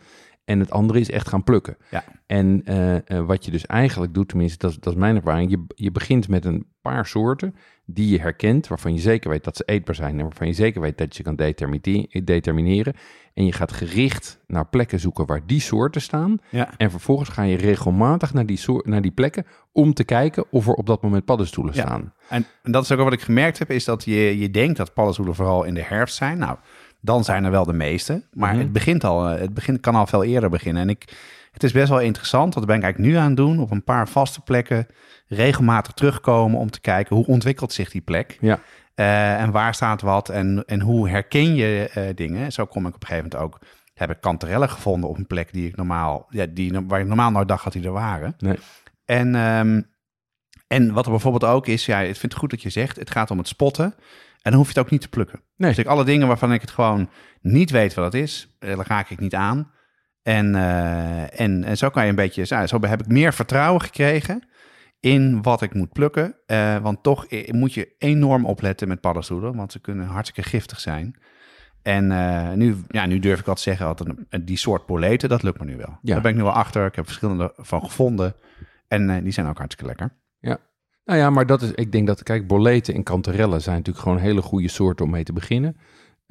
[0.44, 1.76] En het andere is echt gaan plukken.
[1.90, 2.04] Ja.
[2.26, 5.50] En uh, uh, wat je dus eigenlijk doet, tenminste, dat, dat is mijn ervaring.
[5.50, 7.54] Je, je begint met een paar soorten
[7.92, 10.16] die je herkent, waarvan je zeker weet dat ze eetbaar zijn.
[10.18, 12.94] En waarvan je zeker weet dat je kan determine- determineren.
[13.34, 16.38] En je gaat gericht naar plekken zoeken waar die soorten staan.
[16.48, 16.68] Ja.
[16.76, 20.66] En vervolgens ga je regelmatig naar die, soort, naar die plekken om te kijken of
[20.66, 21.80] er op dat moment paddenstoelen Ja.
[21.80, 22.12] staan.
[22.28, 24.94] En, en dat is ook wat ik gemerkt heb, is dat je, je denkt dat
[24.94, 26.38] paddenstoelen vooral in de herfst zijn.
[26.38, 26.56] Nou,
[27.00, 28.22] dan zijn er wel de meeste.
[28.32, 28.60] Maar Mhm.
[28.62, 30.82] het begint al, eh, het begint, kan al veel eerder beginnen.
[30.82, 31.12] En ik,
[31.50, 33.84] het is best wel interessant, dat ben ik eigenlijk nu aan het doen, op een
[33.84, 34.86] paar vaste plekken
[35.26, 38.38] regelmatig terugkomen om te kijken hoe ontwikkelt zich die plek.
[38.40, 38.60] Ja.
[38.94, 42.52] Eh, en waar staat wat en, en hoe herken je eh, dingen.
[42.52, 43.60] Zo kom ik op een gegeven moment ook,
[43.94, 47.30] heb ik kanterellen gevonden op een plek die ik normaal, ja, die, waar ik normaal
[47.30, 48.34] nooit dacht dat die er waren.
[48.38, 48.58] Nee.
[49.04, 49.82] En, ehm,
[50.66, 53.10] en wat er bijvoorbeeld ook is, ja, ik vind het goed dat je zegt, het
[53.10, 53.94] gaat om het spotten.
[54.42, 55.40] En dan hoef je het ook niet te plukken.
[55.56, 55.68] Nee.
[55.68, 57.08] Dus ik, alle dingen waarvan ik het gewoon
[57.40, 59.70] niet weet wat het is, eh, daar raak ik niet aan.
[60.22, 63.80] En, eh, en, en zo kan je een beetje, nou, zo heb ik meer vertrouwen
[63.82, 64.48] gekregen
[65.00, 66.34] in wat ik moet plukken.
[66.46, 70.80] Eh, want toch eh, moet je enorm opletten met paddenstoelen, want ze kunnen hartstikke giftig
[70.80, 71.18] zijn.
[71.82, 72.06] En
[72.58, 74.06] nu, ja, nu durf ik al te zeggen, dat
[74.40, 75.98] die soort boleten, dat lukt me nu wel.
[76.02, 76.12] Ja.
[76.12, 76.86] Daar ben ik nu wel achter.
[76.86, 78.34] Ik heb verschillende van gevonden.
[78.88, 80.12] En die zijn ook hartstikke lekker.
[81.10, 84.18] Nou ja, maar dat is, ik denk dat, kijk, boleten en kanterellen zijn natuurlijk gewoon
[84.18, 85.76] hele goede soorten om mee te beginnen.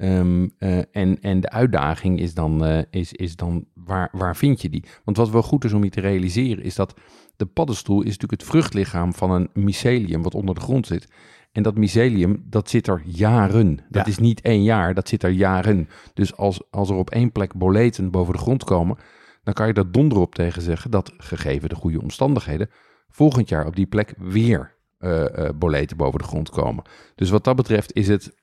[0.00, 4.62] Ehm, eh, en, en de uitdaging is dan, eh, is, is dan waar, waar vind
[4.62, 4.84] je die?
[5.04, 6.94] Want wat wel goed is om je te realiseren, is dat
[7.36, 11.08] de paddenstoel is natuurlijk het vruchtlichaam van een mycelium wat onder de grond zit.
[11.52, 13.76] En dat mycelium, dat zit er jaren.
[13.88, 14.10] Dat Ja.
[14.10, 15.88] is niet één jaar, dat zit er jaren.
[16.14, 18.96] Dus als, als er op één plek boleten boven de grond komen,
[19.42, 22.70] dan kan je er donder op tegen zeggen dat, gegeven de goede omstandigheden,
[23.08, 26.84] volgend jaar op die plek weer eh, boleten boven de grond komen.
[27.14, 28.38] Dus wat dat betreft is het,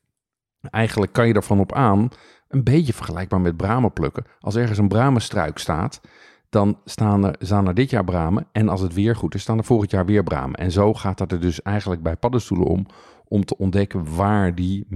[0.69, 2.10] eigenlijk kan je ervan op aan,
[2.47, 4.25] een beetje vergelijkbaar met bramen plukken.
[4.39, 6.01] Als ergens een bramenstruik staat,
[6.49, 8.47] dan staan er, staan dit jaar bramen.
[8.51, 10.56] En als het weer goed is, staan er volgend jaar weer bramen.
[10.60, 12.86] En zo gaat dat er dus eigenlijk bij paddenstoelen om,
[13.27, 14.88] om te ontdekken waar die,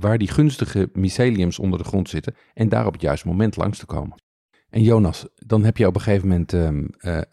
[0.00, 2.34] waar die gunstige myceliums onder de grond zitten.
[2.54, 4.22] En daar op het juiste moment langs te komen.
[4.70, 7.24] En Jonas, dan heb je op een gegeven moment ehm, eh, eh,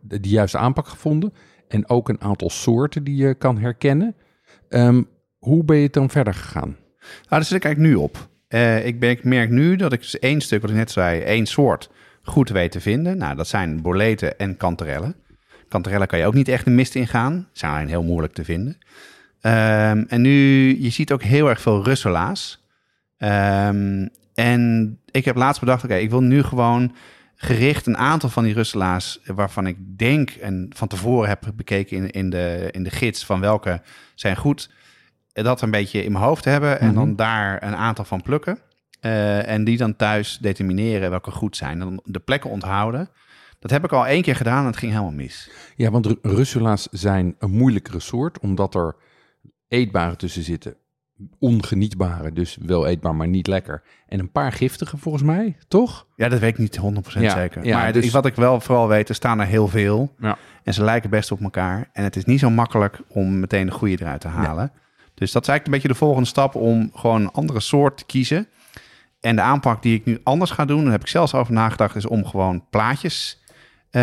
[0.00, 1.32] de, de juiste aanpak gevonden.
[1.68, 4.16] En ook een aantal soorten die je kan herkennen.
[4.68, 5.02] Ehm,
[5.38, 6.76] hoe ben je dan verder gegaan?
[7.12, 8.28] Nou, daar zit ik eigenlijk nu op.
[8.48, 11.20] Eh, ik, ben, ik merk nu dat ik dus één stuk, wat ik net zei,
[11.20, 11.90] één soort
[12.22, 13.18] goed weet te vinden.
[13.18, 15.14] Nou, dat zijn boleten en kanterellen.
[15.68, 17.48] Kanterellen kan je ook niet echt de mist ingaan.
[17.52, 18.78] Zijn heel moeilijk te vinden.
[19.40, 22.64] Ehm, en nu, je ziet ook heel erg veel russelaars.
[23.18, 26.94] Ehm, en ik heb laatst bedacht, oké, ik wil nu gewoon
[27.36, 29.20] gericht een aantal van die russelaars...
[29.24, 33.24] waarvan ik denk en van tevoren heb bekeken in, in, de, in de gids...
[33.24, 33.80] van welke
[34.14, 34.70] zijn goed
[35.42, 36.94] dat een beetje in mijn hoofd hebben en Mhm.
[36.94, 38.58] dan daar een aantal van plukken.
[39.00, 41.78] Eh, en die dan thuis determineren welke goed zijn.
[41.78, 43.08] Dan de plekken onthouden.
[43.58, 45.50] Dat heb ik al één keer gedaan en het ging helemaal mis.
[45.76, 48.96] Ja, want ru- russula's zijn een moeilijkere soort, omdat er
[49.68, 50.74] eetbare tussen zitten.
[51.38, 53.82] Ongenietbare, dus wel eetbaar, maar niet lekker.
[54.08, 56.06] En een paar giftige volgens mij, toch?
[56.16, 57.64] Ja, dat weet ik niet 100% Ja, zeker.
[57.64, 60.14] ja, maar dus- wat ik wel vooral weet, er staan er heel veel.
[60.18, 60.36] Ja.
[60.62, 61.88] En ze lijken best op elkaar.
[61.92, 64.72] En het is niet zo makkelijk om meteen de goede eruit te halen.
[65.18, 68.04] Dus dat is eigenlijk een beetje de volgende stap om gewoon een andere soort te
[68.04, 68.48] kiezen.
[69.20, 71.96] En de aanpak die ik nu anders ga doen, daar heb ik zelfs over nagedacht,
[71.96, 73.42] is om gewoon plaatjes
[73.90, 74.02] eh,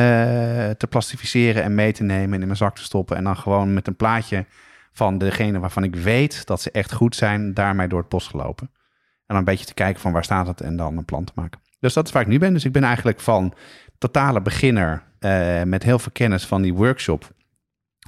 [0.69, 3.17] te plastificeren en mee te nemen en in mijn zak te stoppen.
[3.17, 4.45] En dan gewoon met een plaatje
[4.91, 8.67] van degene waarvan ik weet dat ze echt goed zijn, daarmee door het bos gelopen.
[8.67, 11.31] En dan een beetje te kijken van waar staat het en dan een plan te
[11.35, 11.59] maken.
[11.79, 12.53] Dus dat is waar ik nu ben.
[12.53, 13.53] Dus ik ben eigenlijk van
[13.97, 17.33] totale beginner eh, met heel veel kennis van die workshop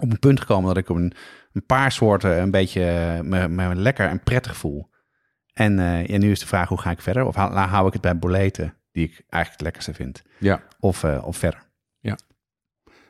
[0.02, 1.14] op een punt gekomen dat ik op een,
[1.58, 4.90] een paar soorten een beetje eh, me, me lekker en prettig voel.
[5.54, 7.26] En eh, ja, nu is de vraag hoe ga ik verder?
[7.26, 10.24] Of hou, hou ik het bij boleten, die ik eigenlijk het lekkerste vind?
[10.40, 10.62] Ja.
[10.80, 11.67] Of, eh, of verder?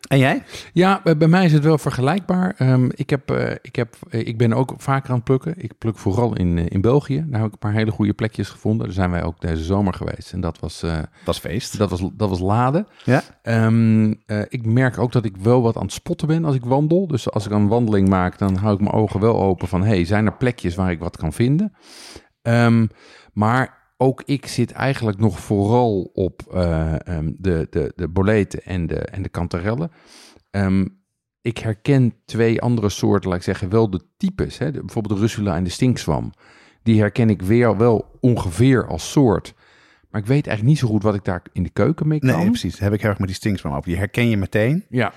[0.07, 0.43] En jij?
[0.73, 2.53] Ja, bij mij is het wel vergelijkbaar.
[2.57, 5.53] Ehm, ik, heb, eh, ik, heb, eh, ik ben ook vaker aan het plukken.
[5.57, 7.25] Ik pluk vooral in, eh, in België.
[7.27, 8.85] Daar heb ik een paar hele goede plekjes gevonden.
[8.85, 10.33] Daar zijn wij ook deze zomer geweest.
[10.33, 10.79] En dat was,
[11.25, 11.77] Dat is feest.
[11.77, 12.87] dat was, dat was laden.
[13.03, 13.21] Ja.
[13.41, 16.65] Ehm, eh, ik merk ook dat ik wel wat aan het spotten ben als ik
[16.65, 17.07] wandel.
[17.07, 19.83] Dus als ik een wandeling maak, dan hou ik mijn ogen wel open van...
[19.83, 21.73] hey, zijn er plekjes waar ik wat kan vinden?
[22.41, 22.87] Ehm,
[23.33, 28.87] maar ook ik zit eigenlijk nog vooral op eh, ehm, de, de, de boleten en
[28.87, 29.91] de, en de kanterellen.
[30.51, 30.85] Ehm,
[31.41, 34.57] ik herken twee andere soorten, laat ik zeggen, wel de types.
[34.57, 34.71] Hè?
[34.71, 36.31] De- bijvoorbeeld de russula en de stinkswam.
[36.83, 39.53] Die herken ik weer wel ongeveer als soort.
[40.09, 42.37] Maar ik weet eigenlijk niet zo goed wat ik daar in de keuken mee kan.
[42.37, 42.71] Nee, precies.
[42.71, 43.85] Dat heb ik heel erg met die stinksman op.
[43.85, 44.85] Die herken je meteen.
[44.89, 45.13] Ja,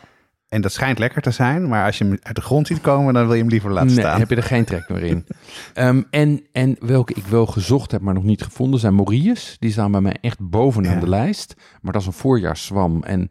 [0.50, 1.68] En dat schijnt lekker te zijn.
[1.68, 3.86] Maar als je hem uit de grond ziet komen, dan wil je hem liever laten
[3.94, 4.18] nee, staan.
[4.18, 5.26] heb je er geen trek meer in.
[5.74, 9.56] Ehm, en, en welke ik wel gezocht heb, maar nog niet gevonden, zijn Morius.
[9.58, 11.00] Die staan bij mij echt bovenaan Ja.
[11.00, 11.54] de lijst.
[11.82, 13.02] Maar dat is een voorjaarszwam.
[13.02, 13.28] En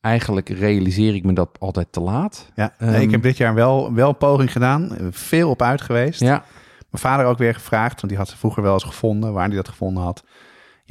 [0.00, 2.50] eigenlijk realiseer ik me dat altijd te laat.
[2.54, 4.96] Ja, Ehm, ik heb dit jaar wel, wel een poging gedaan.
[5.10, 6.20] Veel op uit geweest.
[6.20, 6.44] Ja,
[6.90, 9.56] Mijn vader ook weer gevraagd, want die had ze vroeger wel eens gevonden, waar hij
[9.56, 10.24] dat gevonden had.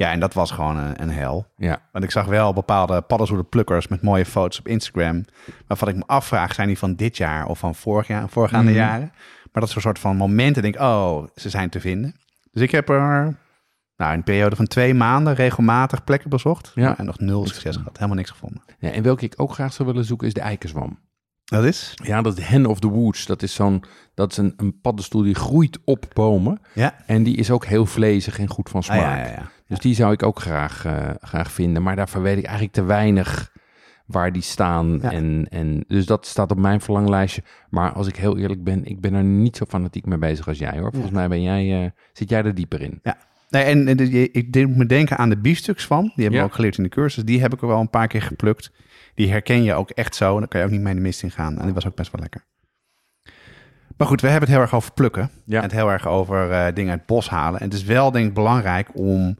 [0.00, 1.46] Ja, en dat was gewoon een, een hel.
[1.56, 1.78] ja.
[1.92, 5.24] Want ik zag wel bepaalde paddenstoelenplukkers met mooie foto's op Instagram.
[5.66, 8.80] Waarvan ik me afvraag, zijn die van dit jaar of van vorig jaar, voorgaande Mhm.
[8.80, 9.12] jaren?
[9.52, 12.14] Maar dat is een soort van momenten, denk ik, oh, ze zijn te vinden.
[12.52, 13.36] Dus ik heb er
[13.96, 16.72] nou, in een periode van twee maanden regelmatig plekken bezocht.
[16.74, 16.98] Ja.
[16.98, 18.62] En nog nul succes gehad, helemaal niks gevonden.
[18.78, 18.90] ja.
[18.90, 20.98] En welke ik ook graag zou willen zoeken is de eikenzwam.
[21.50, 21.92] Dat is?
[22.02, 23.26] Ja, dat is de hen of the woods.
[23.26, 23.82] Dat is zo'n,
[24.14, 26.60] dat is een, een paddenstoel die groeit op bomen.
[26.74, 26.94] Ja.
[27.06, 29.00] En die is ook heel vlezig en goed van Ah, smaak.
[29.00, 29.50] ja, ja, ja.
[29.68, 31.82] Dus die zou ik ook graag, eh, graag vinden.
[31.82, 33.52] Maar daarvoor weet ik eigenlijk te weinig
[34.06, 34.98] waar die staan.
[35.02, 35.10] Ja.
[35.12, 37.42] En, en, dus dat staat op mijn verlanglijstje.
[37.70, 40.58] Maar als ik heel eerlijk ben, ik ben er niet zo fanatiek mee bezig als
[40.58, 40.90] jij hoor.
[40.92, 43.00] Volgens mij ben jij, eh, zit jij er dieper in.
[43.50, 46.02] Nee, en, je- ik deed me denken aan de biefstuks van.
[46.02, 46.38] Die hebben Ja.
[46.40, 47.24] we ook geleerd in de cursus.
[47.24, 48.72] Die heb ik er wel een paar keer geplukt.
[49.20, 50.32] Die herken je ook echt zo.
[50.32, 51.58] En dan kan je ook niet mee de mist in gaan.
[51.58, 52.44] En die was ook best wel lekker.
[53.96, 55.30] Maar goed, we hebben het heel erg over plukken.
[55.44, 55.56] Ja.
[55.56, 57.60] En het heel erg over eh, dingen uit het bos halen.
[57.60, 59.38] En het is wel denk ik belangrijk om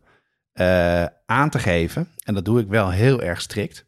[0.53, 2.09] eh, aan te geven.
[2.25, 3.85] En dat doe ik wel heel erg strikt.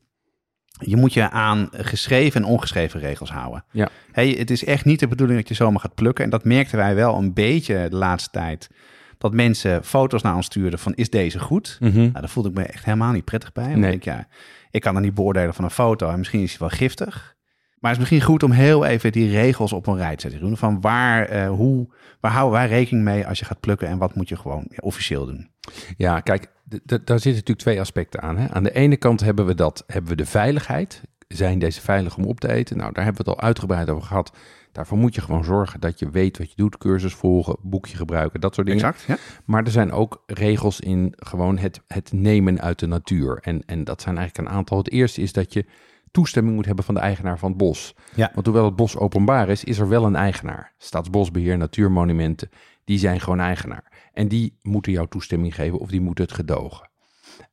[0.78, 3.64] Je moet je aan geschreven en ongeschreven regels houden.
[3.70, 3.88] Ja.
[4.12, 6.24] Hey, het is echt niet de bedoeling dat je zomaar gaat plukken.
[6.24, 8.70] En dat merkten wij wel een beetje de laatste tijd.
[9.18, 11.76] Dat mensen foto's naar ons stuurden van is deze goed?
[11.80, 11.98] Mhm.
[11.98, 13.74] Nou, daar voelde ik me echt helemaal niet prettig bij.
[13.74, 13.92] Nee.
[13.92, 14.26] ik, ja,
[14.72, 16.08] ik kan er niet beoordelen van een foto.
[16.08, 17.36] En misschien is hij wel giftig.
[17.78, 20.30] Maar het is misschien goed om heel even die regels op een rij te.
[20.30, 20.56] Jeroen.
[20.56, 21.88] Van waar, eh, hoe,
[22.20, 23.88] waar houden wij rekening mee als je gaat plukken?
[23.88, 25.50] En wat moet je gewoon officieel doen?
[25.96, 26.50] Ja, kijk,
[26.84, 28.38] daar zitten natuurlijk twee aspecten aan.
[28.38, 28.48] Hè?
[28.48, 31.02] Aan de ene kant hebben we, dat, hebben we de veiligheid.
[31.28, 32.76] Zijn deze veilig om op te eten?
[32.76, 34.32] Nou, daar hebben we het al uitgebreid over gehad.
[34.72, 36.78] Daarvoor moet je gewoon zorgen dat je weet wat je doet.
[36.78, 38.84] Cursus volgen, boekje gebruiken, dat soort dingen.
[38.84, 39.16] Exact, ja.
[39.44, 43.38] Maar er zijn ook regels in gewoon het, het nemen uit de natuur.
[43.42, 44.78] En, en dat zijn eigenlijk een aantal.
[44.78, 45.66] Het eerste is dat je
[46.10, 47.94] toestemming moet hebben van de eigenaar van het bos.
[48.14, 48.30] Ja.
[48.34, 50.74] Want hoewel het bos openbaar is, is er wel een eigenaar.
[50.78, 52.50] Staatsbosbeheer, natuurmonumenten,
[52.84, 54.10] die zijn gewoon eigenaar.
[54.12, 56.90] En die moeten jou toestemming geven of die moeten het gedogen.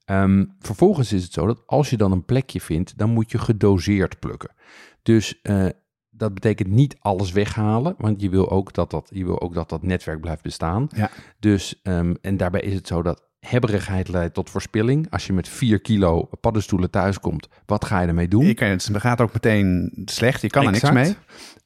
[0.05, 3.37] Ehm, vervolgens is het zo dat als je dan een plekje vindt, dan moet je
[3.37, 4.51] gedoseerd plukken.
[5.03, 5.65] Dus eh,
[6.19, 9.69] dat betekent niet alles weghalen, want je wil ook dat dat, je wil ook dat,
[9.69, 10.87] dat netwerk blijft bestaan.
[10.95, 11.09] Ja.
[11.39, 15.07] Dus, ehm, en daarbij is het zo dat hebberigheid leidt tot verspilling.
[15.09, 18.45] Als je met 4 kilo paddenstoelen thuiskomt, wat ga je ermee doen?
[18.45, 20.41] Je kan, het gaat ook meteen slecht.
[20.41, 21.15] Je kan er niks mee.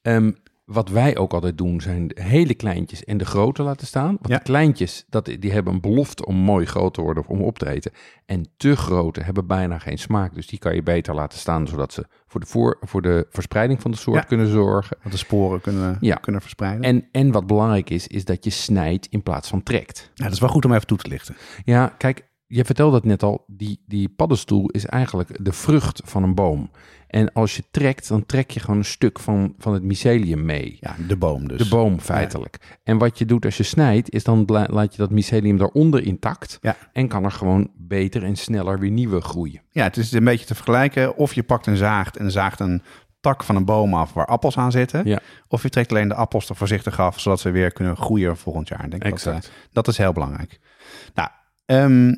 [0.01, 0.31] Ehm,
[0.65, 4.05] wat wij ook altijd doen, zijn de hele kleintjes en de grote laten staan.
[4.07, 4.37] Want Ja.
[4.37, 7.59] de kleintjes, dat, die hebben een belofte om mooi groot te worden of om op
[7.59, 7.91] te eten.
[8.25, 10.33] En te grote hebben bijna geen smaak.
[10.33, 13.81] Dus die kan je beter laten staan, zodat ze voor de, voor, voor de verspreiding
[13.81, 14.23] van de soort Ja.
[14.23, 14.97] kunnen zorgen.
[14.99, 16.15] Want de sporen kunnen, Ja.
[16.15, 16.81] kunnen verspreiden.
[16.83, 20.11] En, en wat belangrijk is, is dat je snijdt in plaats van trekt.
[20.13, 21.35] ja, dat is wel goed om even toe te lichten.
[21.63, 26.23] Ja, kijk, je vertelde het net al, die, die paddenstoel is eigenlijk de vrucht van
[26.23, 26.71] een boom.
[27.07, 30.77] En als je trekt, dan trek je gewoon een stuk van, van het mycelium mee.
[30.79, 31.57] Ja, de boom dus.
[31.57, 32.79] De boom feitelijk.
[32.83, 36.57] En wat je doet als je snijdt, is dan laat je dat mycelium daaronder intact.
[36.61, 36.75] Ja.
[36.93, 39.61] En kan er gewoon beter en sneller weer nieuwe groeien.
[39.69, 41.17] Ja, het is een beetje te vergelijken.
[41.17, 42.81] Of je pakt een zaagt en zaagt een
[43.19, 45.05] tak van een boom af waar appels aan zitten.
[45.05, 45.19] Ja.
[45.47, 48.67] Of je trekt alleen de appels er voorzichtig af, zodat ze weer kunnen groeien volgend
[48.67, 48.83] jaar.
[48.83, 49.45] Ik denk dat, Exact.
[49.45, 50.59] eh, dat is heel belangrijk.
[51.13, 51.29] Nou,
[51.65, 52.13] ehm,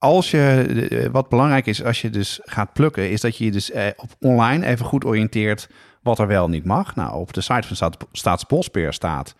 [0.00, 3.50] als je, eh, wat belangrijk is als je dus gaat plukken, is dat je je
[3.50, 5.68] dus eh, op online even goed oriënteert
[6.02, 6.94] wat er wel niet mag.
[6.94, 9.34] Nou, op de site van Staat, Staatsbosbeheer staat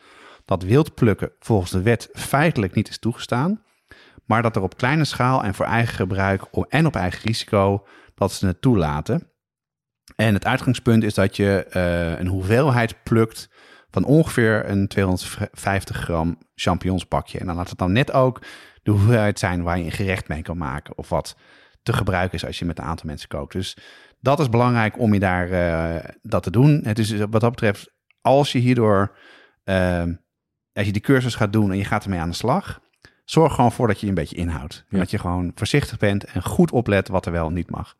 [0.44, 3.62] dat wild plukken volgens de wet feitelijk niet is toegestaan.
[4.24, 8.32] Maar dat er op kleine schaal en voor eigen gebruik en op eigen risico dat
[8.32, 9.30] ze het toelaten.
[10.16, 13.48] En het uitgangspunt is dat je eh, een hoeveelheid plukt
[13.90, 17.38] van ongeveer een 250 gram champignonspakje.
[17.38, 18.40] En dan laat het dan net ook
[18.82, 20.98] de hoeveelheid zijn waar je een gerecht mee kan maken.
[20.98, 21.36] Of wat
[21.82, 23.52] te gebruiken is als je met een aantal mensen kookt.
[23.52, 23.76] Dus
[24.20, 26.80] dat is belangrijk om je daar eh, dat te doen.
[26.84, 29.16] Het is dus wat dat betreft, als je hierdoor,
[29.64, 30.02] eh,
[30.72, 32.80] als je die cursus gaat doen en je gaat ermee aan de slag,
[33.24, 34.84] zorg gewoon voor dat je je een beetje inhoudt.
[34.88, 34.98] Ja.
[34.98, 37.96] dat je gewoon voorzichtig bent en goed oplet wat er wel en niet mag.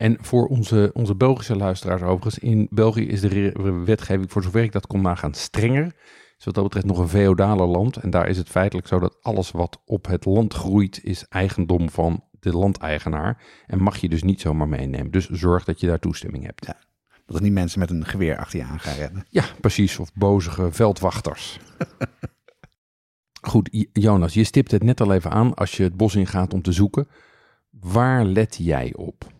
[0.00, 3.52] En voor onze, onze Belgische luisteraars overigens, in België is de
[3.84, 5.94] wetgeving, voor zover ik dat kon nagaan, strenger.
[6.38, 7.96] Is wat dat betreft nog een feodaler land.
[7.96, 11.90] En daar is het feitelijk zo dat alles wat op het land groeit, is eigendom
[11.90, 13.42] van de landeigenaar.
[13.66, 15.10] En mag je dus niet zomaar meenemen.
[15.10, 16.66] Dus zorg dat je daar toestemming hebt.
[16.66, 16.76] Ja.
[17.26, 19.26] Dat er niet mensen met een geweer achter je aan gaan rennen.
[19.28, 19.98] Ja, precies.
[19.98, 21.60] Of bozige veldwachters.
[23.40, 26.62] Goed, Jonas, je stipt het net al even aan als je het bos ingaat om
[26.62, 27.08] te zoeken.
[27.70, 29.38] Waar let jij op?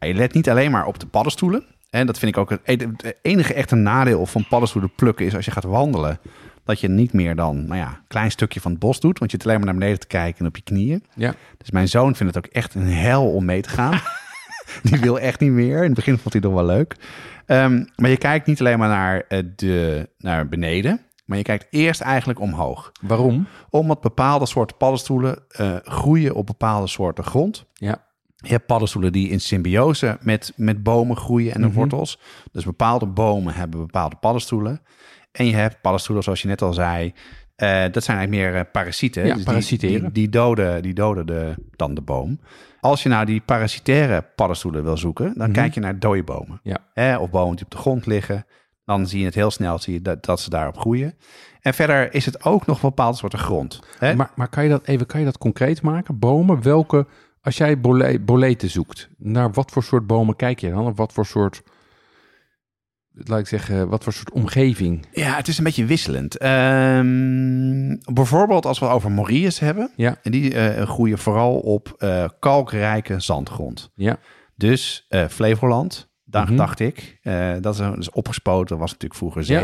[0.00, 1.64] Je let niet alleen maar op de paddenstoelen.
[1.90, 5.44] En dat vind ik ook het e- enige echte nadeel van paddenstoelen plukken is als
[5.44, 6.18] je gaat wandelen.
[6.64, 9.18] Dat je niet meer dan nou ja, een klein stukje van het bos doet.
[9.18, 11.04] Want je zit alleen maar naar beneden te kijken en op je knieën.
[11.14, 11.34] Ja.
[11.58, 14.00] Dus mijn zoon vindt het ook echt een hel om mee te gaan.
[14.82, 15.76] Die wil echt niet meer.
[15.76, 16.96] In het begin vond hij het nog wel leuk.
[17.46, 21.00] Ehm, maar je kijkt niet alleen maar naar, eh, de, naar beneden.
[21.24, 22.92] Maar je kijkt eerst eigenlijk omhoog.
[23.00, 23.46] Waarom?
[23.70, 27.64] Omdat bepaalde soorten paddenstoelen eh, groeien op bepaalde soorten grond.
[27.74, 28.04] Ja,
[28.44, 31.76] Je hebt paddenstoelen die in symbiose met, met bomen groeien en de Mhm.
[31.76, 32.18] wortels.
[32.52, 34.80] Dus bepaalde bomen hebben bepaalde paddenstoelen.
[35.32, 37.12] En je hebt paddenstoelen, zoals je net al zei.
[37.56, 39.26] eh, dat zijn eigenlijk meer eh, parasieten.
[39.26, 40.00] Ja, die- parasiteren.
[40.00, 42.40] Die, die, doden, die doden de, dan de boom.
[42.80, 45.52] Als je nou die parasitaire paddenstoelen wil zoeken, dan Mhm.
[45.58, 46.60] kijk je naar dode bomen.
[46.62, 47.18] Ja.
[47.18, 48.46] Of bomen die op de grond liggen.
[48.84, 51.14] Dan zie je het heel snel zie je dat, dat ze daarop groeien.
[51.60, 53.80] En verder is het ook nog bepaalde soorten grond.
[53.98, 54.14] Hè?
[54.14, 56.18] maar, maar kan je dat even kan je dat concreet maken?
[56.18, 57.06] Bomen, welke,
[57.42, 60.86] als jij bole, boleten zoekt, naar wat voor soort bomen kijk je dan?
[60.86, 61.62] Of wat voor soort
[63.12, 65.06] laat ik zeggen, wat voor soort omgeving?
[65.12, 66.36] Ja, het is een beetje wisselend.
[66.36, 69.90] Ehm, bijvoorbeeld als we het over Maurius hebben.
[69.96, 70.16] Ja.
[70.22, 73.90] En die eh, groeien vooral op eh, kalkrijke zandgrond.
[73.94, 74.18] Ja,
[74.56, 76.56] Dus eh, Flevoland, daar Mhm.
[76.56, 77.18] dacht ik.
[77.60, 79.60] dat is, is opgespoten, was natuurlijk vroeger Ja.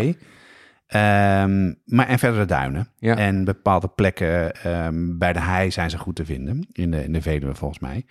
[0.95, 2.89] Ehm, maar en verder de duinen.
[2.99, 3.17] Ja.
[3.17, 6.67] En bepaalde plekken ehm, bij de hei zijn ze goed te vinden.
[6.73, 8.05] In de, in de Veluwe volgens mij.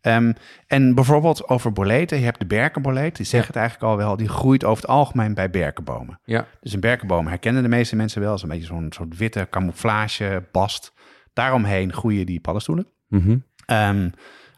[0.00, 0.32] Ehm,
[0.66, 2.18] en bijvoorbeeld over boleten.
[2.18, 3.16] Je hebt de berkenboleet.
[3.16, 4.16] Die zegt het eigenlijk al wel.
[4.16, 6.20] Die groeit over het algemeen bij berkenbomen.
[6.24, 8.28] ja, Dus een berkenboom herkennen de meeste mensen wel.
[8.30, 10.92] Dat is een beetje zo'n soort witte camouflage bast.
[11.32, 12.86] Daaromheen groeien die paddenstoelen.
[13.08, 13.36] mhm,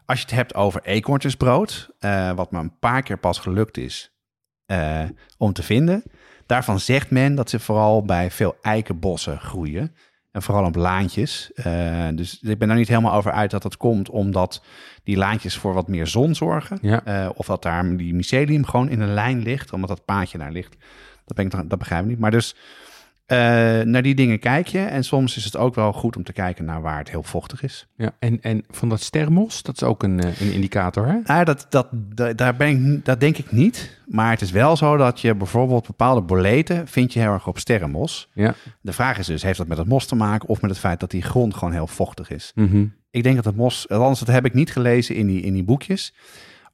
[0.05, 4.13] als je het hebt over eekhoorntjesbrood, eh, wat me een paar keer pas gelukt is
[4.65, 5.03] eh,
[5.37, 6.03] om te vinden.
[6.53, 9.95] Daarvan zegt men dat ze vooral bij veel eikenbossen groeien.
[10.31, 11.51] En vooral op laantjes.
[11.53, 14.63] Eh, dus ik ben er niet helemaal over uit dat dat komt omdat
[15.03, 16.77] die laantjes voor wat meer zon zorgen.
[16.81, 17.05] Ja.
[17.05, 20.51] Eh, of dat daar die mycelium gewoon in een lijn ligt, omdat dat paadje daar
[20.51, 20.75] ligt.
[21.25, 22.19] Dat, ben ik, dat begrijp ik niet.
[22.19, 22.55] Maar dus
[23.33, 24.79] eh, naar die dingen kijk je.
[24.79, 27.63] En soms is het ook wel goed om te kijken naar waar het heel vochtig
[27.63, 27.87] is.
[27.97, 28.11] ja.
[28.19, 31.17] En, en van dat sterrenmos, dat is ook een, eh, een indicator, hè?
[31.23, 34.01] Nou, dat, dat, da- daar ben ik, dat denk ik niet.
[34.07, 37.59] Maar het is wel zo dat je bijvoorbeeld bepaalde boleten vind je heel erg op
[37.59, 38.29] sterrenmos.
[38.33, 38.55] Ja.
[38.81, 40.99] De vraag is dus, heeft dat met het mos te maken of met het feit
[40.99, 42.51] dat die grond gewoon heel vochtig is?
[42.55, 42.85] Mhm.
[43.11, 45.63] Ik denk dat het mos, althans dat heb ik niet gelezen in die, in die
[45.63, 46.13] boekjes.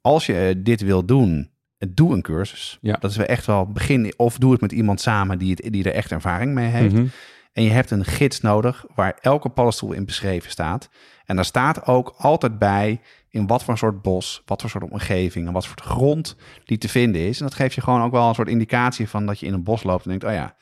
[0.01, 1.49] Als je eh, dit wil doen,
[1.87, 2.77] doe een cursus.
[2.81, 2.97] Ja.
[2.99, 5.83] Dat is wel echt wel begin, of doe het met iemand samen die, het, die
[5.83, 6.93] er echt ervaring mee heeft.
[6.93, 7.05] Mhm.
[7.53, 10.89] En je hebt een gids nodig waar elke paddenstoel in beschreven staat.
[11.25, 15.47] En daar staat ook altijd bij in wat voor soort bos, wat voor soort omgeving
[15.47, 17.39] en wat voor grond die te vinden is.
[17.39, 19.63] En dat geeft je gewoon ook wel een soort indicatie van dat je in een
[19.63, 20.55] bos loopt en denkt, oh ja,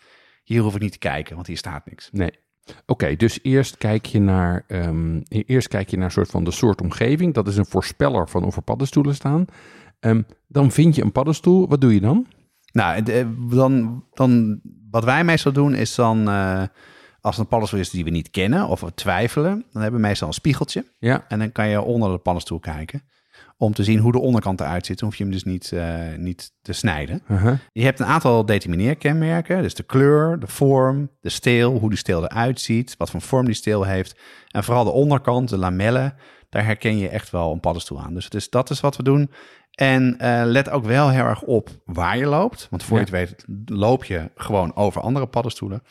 [0.43, 2.09] hier hoef ik niet te kijken, want hier staat niks.
[2.11, 2.31] Nee.
[2.85, 6.81] Oké, dus eerst kijk je naar, ehm, eerst kijk je naar soort van de soort
[6.81, 7.33] omgeving.
[7.33, 9.45] Dat is een voorspeller van of er paddenstoelen staan.
[9.99, 11.67] Ehm, dan vind je een paddenstoel.
[11.67, 12.27] Wat doe je dan?
[12.71, 16.63] Nou, de- dan, dan, wat wij meestal doen is dan, eh,
[17.21, 20.07] als het een paddenstoel is die we niet kennen of we twijfelen, dan hebben we
[20.07, 20.85] meestal een spiegeltje.
[20.99, 23.01] Ja, En dan kan je onder de paddenstoel kijken
[23.57, 24.99] om te zien hoe de onderkant eruit ziet.
[24.99, 27.21] Dan hoef je hem dus niet, eh, niet te snijden.
[27.27, 29.61] aha, Je hebt een aantal determineerkenmerken.
[29.61, 33.45] Dus de kleur, de vorm, de steel, hoe die steel eruit ziet, wat voor vorm
[33.45, 34.19] die steel heeft.
[34.51, 36.13] En vooral de onderkant, de lamellen,
[36.49, 38.13] daar herken je echt wel een paddenstoel aan.
[38.13, 39.31] Dus het is, dat is wat we doen.
[39.71, 42.67] En eh, let ook wel heel erg op waar je loopt.
[42.69, 43.05] Want voor Ja.
[43.05, 43.45] je het weet
[43.77, 45.83] loop je gewoon over andere paddenstoelen.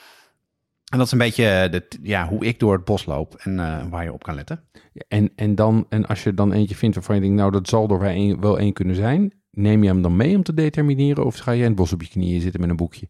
[0.93, 3.87] En dat is een beetje de, ja, hoe ik door het bos loop en eh,
[3.91, 4.65] waar je op kan letten.
[5.09, 7.89] en, en, dan, en als je dan eentje vindt waarvan je denkt, nou dat zal
[7.89, 9.33] er wel één, wel één kunnen zijn.
[9.51, 12.03] Neem je hem dan mee om te determineren of ga je in het bos op
[12.03, 13.09] je knieën zitten met een boekje?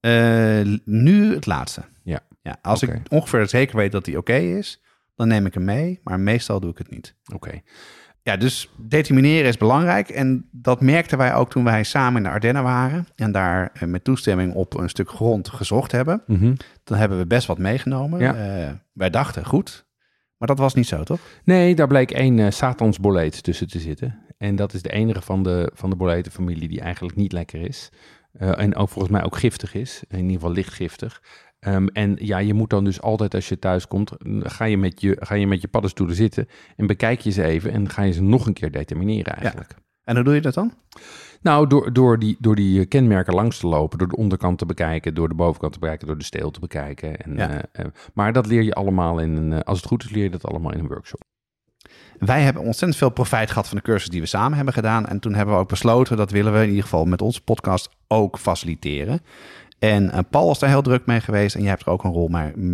[0.00, 1.82] Eh, nu het laatste.
[2.02, 2.20] Ja.
[2.42, 4.82] ja als ik ongeveer zeker weet dat die oké is,
[5.20, 6.00] dan neem ik hem mee.
[6.02, 7.16] Maar meestal doe ik het niet.
[7.34, 7.60] Oké,
[8.22, 10.08] Ja, dus determineren is belangrijk.
[10.08, 13.06] En dat merkten wij ook toen wij samen in de Ardennen waren.
[13.14, 16.22] En daar eh, met toestemming op een stuk grond gezocht hebben.
[16.26, 16.54] Mhm.
[16.84, 18.20] Dan hebben we best wat meegenomen.
[18.20, 18.34] Ja.
[18.34, 19.88] Eh, wij dachten goed.
[20.36, 21.20] Maar dat was niet zo, toch?
[21.44, 24.18] Nee, daar bleek één eh Satansboleet tussen te zitten.
[24.38, 27.90] En dat is de enige van de, van de boletenfamilie die eigenlijk niet lekker is.
[28.32, 30.02] Eh, en ook volgens mij ook giftig is.
[30.08, 30.72] In ieder geval licht
[31.60, 35.00] Ehm, en ja, je moet dan dus altijd als je thuis komt, ga je met
[35.00, 38.12] je, ga je, met je paddenstoelen zitten en bekijk je ze even en ga je
[38.12, 39.74] ze nog een keer determineren eigenlijk.
[40.04, 40.74] En hoe doe je dat dan?
[41.42, 45.14] Nou, door, door, die, door die kenmerken langs te lopen, door de onderkant te bekijken,
[45.14, 47.16] door de bovenkant te bekijken, door de steel te bekijken.
[47.16, 47.48] En, Ja.
[47.50, 50.22] eh, eh, maar dat leer je allemaal in een, eh, als het goed is, leer
[50.22, 51.20] je dat allemaal in een workshop.
[52.18, 55.06] Wij hebben ontzettend veel profijt gehad van de cursus die we samen hebben gedaan.
[55.06, 57.90] En toen hebben we ook besloten dat willen we in ieder geval met onze podcast
[58.08, 59.20] ook faciliteren.
[59.80, 62.12] En eh, Paul is daar heel druk mee geweest en jij hebt er ook een
[62.12, 62.30] rol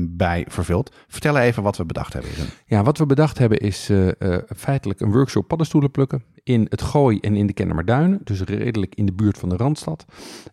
[0.09, 0.95] bij vervuld.
[1.09, 2.31] Vertel even wat we bedacht hebben.
[2.67, 6.83] Ja, wat we bedacht hebben is eh, eh, feitelijk een workshop paddenstoelen plukken in het
[6.83, 8.21] Gooi en in de Kennemerduinen.
[8.25, 10.05] Dus redelijk in de buurt van de Randstad.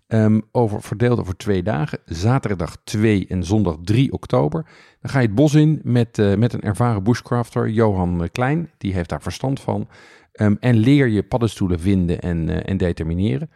[0.07, 4.65] Ehm, over, verdeeld over twee dagen, zaterdag 2 en zondag 3 oktober.
[5.01, 8.69] Dan ga je het bos in met, met een ervaren bushcrafter, Johan Klein.
[8.77, 9.87] Die heeft daar verstand van.
[10.31, 13.49] Ehm, en leer je paddenstoelen vinden en, en determineren.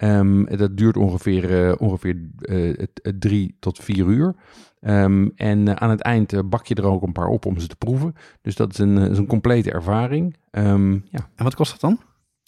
[0.00, 4.34] Ehm, dat duurt ongeveer, eh, ongeveer eh, het drie tot vier uur.
[4.80, 7.58] Ehm, en eh, aan het eind eh, bak je er ook een paar op om
[7.58, 8.14] ze te proeven.
[8.42, 10.36] Dus dat is een, eh, is een complete ervaring.
[10.50, 12.00] Ehm, ja, En wat kost dat dan?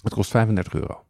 [0.02, 1.04] het kost 35 euro.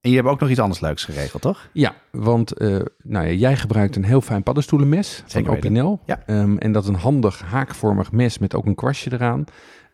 [0.00, 1.68] En je hebt ook nog iets anders leuks geregeld, toch?
[1.72, 2.68] Ja, want eh,
[3.02, 5.68] nou ja, jij gebruikt een heel fijn paddenstoelenmes van Zeker weten.
[5.70, 6.00] Opinel.
[6.06, 6.26] Ja.
[6.58, 9.44] En dat is een handig haakvormig mes met ook een kwastje eraan.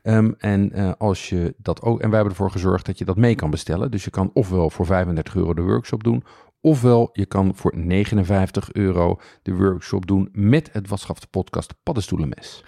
[0.03, 3.17] Ehm, en, eh, als je dat ook, en wij hebben ervoor gezorgd dat je dat
[3.17, 3.91] mee kan bestellen.
[3.91, 6.25] Dus je kan ofwel voor 35 euro de workshop doen,
[6.61, 12.65] ofwel je kan voor 59 euro de workshop doen met het Watschafte Podcast paddenstoelenmes.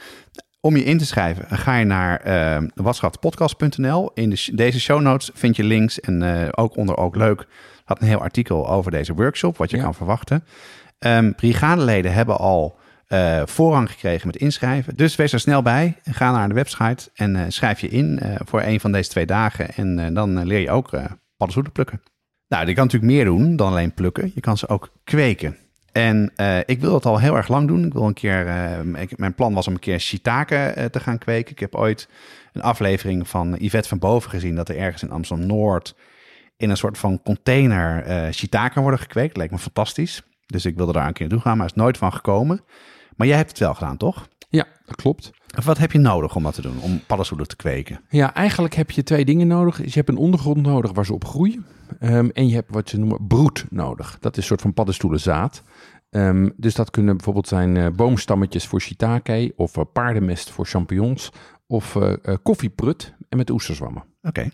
[0.61, 4.11] Om je in te schrijven, ga je naar uh, watschaftpodcast.nl.
[4.15, 7.47] In de, deze show notes vind je links en eh, ook onder ook leuk
[7.85, 9.83] had een heel artikel over deze workshop, wat je Ja.
[9.83, 10.45] kan verwachten.
[10.99, 12.79] Ehm brigadeleden hebben al
[13.13, 14.97] eh, voorrang gekregen met inschrijven.
[14.97, 15.97] Dus wees er snel bij.
[16.05, 19.27] Ga naar de website en eh, schrijf je in eh, voor een van deze twee
[19.27, 19.75] dagen.
[19.75, 20.91] En dan leer je ook
[21.37, 22.03] paddenstoelen plukken.
[22.49, 24.33] Nou, je kan natuurlijk meer doen dan alleen plukken.
[24.35, 25.57] Je kan ze ook kweken.
[25.93, 26.33] En
[26.67, 27.85] ik wil het al heel erg lang doen.
[27.85, 28.45] Ik wil een keer.
[29.17, 31.53] mijn plan was om een keer shiitake te gaan kweken.
[31.53, 32.09] Ik heb ooit
[32.53, 35.95] een aflevering van Yvette van Boven gezien dat er ergens in Amsterdam Noord
[36.57, 38.05] in een soort van container
[38.35, 39.37] shiitake worden gekweekt.
[39.37, 40.23] Lijkt me fantastisch.
[40.47, 42.61] Dus ik wilde daar een keer naartoe gaan, maar is nooit van gekomen.
[43.23, 44.29] Maar jij hebt het wel gedaan, toch?
[44.49, 45.31] Ja, dat klopt.
[45.59, 48.01] Of wat heb je nodig om dat te doen, om paddenstoelen te kweken?
[48.09, 49.77] Ja, eigenlijk heb je twee dingen nodig.
[49.77, 51.67] Dus je hebt een ondergrond nodig waar ze op groeien.
[51.99, 54.19] Ehm, en je hebt wat ze noemen broed nodig.
[54.21, 55.63] Dat is een soort van paddenstoelenzaad.
[56.11, 59.53] Ehm, dus dat kunnen bijvoorbeeld zijn eh, boomstammetjes voor shiitake...
[59.57, 61.33] of eh, paardenmest voor champignons...
[61.67, 64.05] of eh, koffieprut en met oesterzwammen.
[64.23, 64.51] Oké.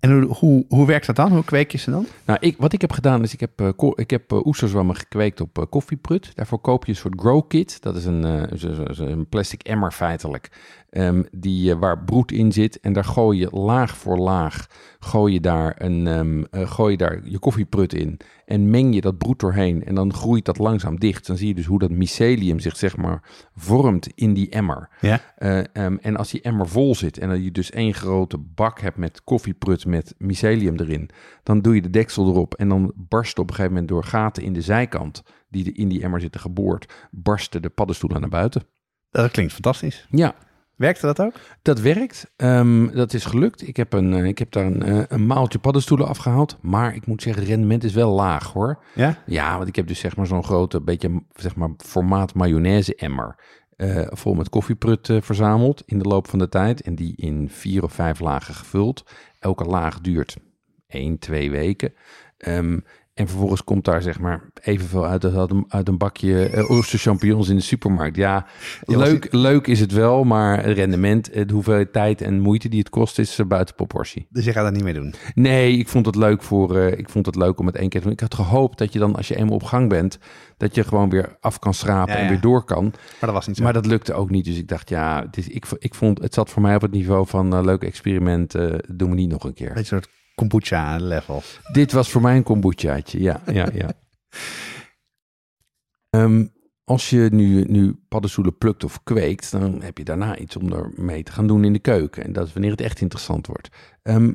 [0.00, 1.32] En hoe, hoe, hoe werkt dat dan?
[1.32, 2.06] Hoe kweek je ze dan?
[2.24, 5.40] Nou, ik, wat ik heb gedaan is, ik heb, eh, ik heb eh, oesterzwammen gekweekt
[5.40, 6.32] op eh, koffieprut.
[6.34, 7.82] Daarvoor koop je een soort grow kit.
[7.82, 8.22] Dat is een,
[9.10, 10.50] een plastic emmer feitelijk,
[10.90, 12.80] ehm, die, eh, waar broed in zit.
[12.80, 14.66] En daar gooi je laag voor laag,
[14.98, 18.20] gooi je daar, een, ehm, eh, gooi je, daar je koffieprut in.
[18.44, 21.26] En meng je dat broed doorheen en dan groeit dat langzaam dicht.
[21.26, 23.22] Dan zie je dus hoe dat mycelium zich zeg maar
[23.54, 24.88] vormt in die emmer.
[25.00, 25.20] Ja.
[25.36, 28.80] Eh, ehm, en als die emmer vol zit en dat je dus één grote bak
[28.80, 31.10] hebt met koffieprut met mycelium erin,
[31.42, 34.42] dan doe je de deksel erop en dan barst op een gegeven moment door gaten
[34.42, 38.62] in de zijkant die in die emmer zitten geboord, barsten de paddenstoelen naar buiten.
[39.10, 40.06] Dat klinkt fantastisch.
[40.10, 40.34] Ja,
[40.80, 41.32] Werkte dat ook?
[41.62, 42.30] dat werkt.
[42.36, 43.68] Ehm, dat is gelukt.
[43.68, 47.06] Ik heb, een, eh, ik heb daar een, eh, een maaltje paddenstoelen afgehaald, maar ik
[47.06, 48.82] moet zeggen, rendement is wel laag hoor.
[48.94, 49.18] Ja.
[49.26, 53.36] Ja, want ik heb dus zeg maar zo'n grote, beetje zeg maar formaat mayonaise emmer.
[53.76, 56.80] eh, vol met koffieprut verzameld in de loop van de tijd.
[56.80, 59.04] En die in vier of vijf lagen gevuld.
[59.38, 60.36] Elke laag duurt
[60.86, 61.92] één, twee weken.
[62.38, 62.78] Ehm,
[63.20, 66.70] en vervolgens komt daar zeg maar evenveel uit als uit een, uit een bakje uh,
[66.70, 68.16] oesterchampignons in de supermarkt.
[68.16, 68.46] Ja,
[68.84, 72.78] leuk, leuk is het wel, maar het rendement, eh, de hoeveelheid tijd en moeite die
[72.78, 74.26] het kost, is eh, buiten proportie.
[74.30, 75.14] Dus je gaat dat niet meer doen?
[75.34, 76.76] Nee, ik vond het leuk voor.
[76.76, 78.14] eh, ik vond het leuk om het één keer te doen.
[78.14, 80.18] Ik had gehoopt dat je dan, als je eenmaal op gang bent,
[80.56, 82.84] dat je gewoon weer af kan schrapen Ja, en weer door kan.
[82.84, 83.62] Maar dat was niet zo.
[83.62, 84.44] Maar dat lukte ook niet.
[84.44, 86.92] Dus ik dacht, ja, het is, ik, ik vond het zat voor mij op het
[86.92, 88.54] niveau van eh, leuk experiment.
[88.54, 89.76] eh doen we niet nog een keer.
[89.76, 90.08] Een soort
[90.40, 91.42] kombucha level.
[91.72, 93.20] Dit was voor mij een kombuchaatje.
[93.22, 93.90] Ja, ja, ja.
[96.10, 96.46] Ehm,
[96.84, 101.22] als je nu, nu paddenstoelen plukt of kweekt, dan heb je daarna iets om ermee
[101.22, 102.24] te gaan doen in de keuken.
[102.24, 103.68] En dat is wanneer het echt interessant wordt.
[104.02, 104.32] Ehm,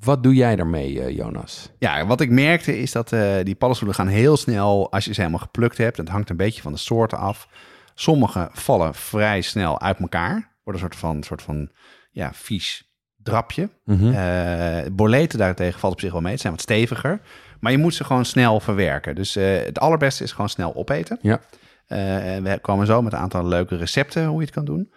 [0.00, 1.70] wat doe jij daarmee, eh, Jonas?
[1.78, 5.20] Ja, wat ik merkte is dat eh, die paddenstoelen gaan heel snel als je ze
[5.20, 5.96] helemaal geplukt hebt.
[5.96, 7.48] Het hangt een beetje van de soorten af.
[7.94, 10.56] Sommige vallen vrij snel uit elkaar.
[10.64, 11.70] Worden een soort van, soort van
[12.10, 12.89] ja, vies
[13.22, 13.68] drapje.
[13.86, 16.32] Eh boleten daartegen valt op zich wel mee.
[16.32, 17.20] Het zijn wat steviger.
[17.60, 19.14] Maar je moet ze gewoon snel verwerken.
[19.14, 21.18] Dus eh, het allerbeste is gewoon snel opeten.
[21.22, 21.40] Ja.
[21.86, 21.98] Eh,
[22.42, 24.92] we komen zo met een aantal leuke recepten hoe je het kan doen.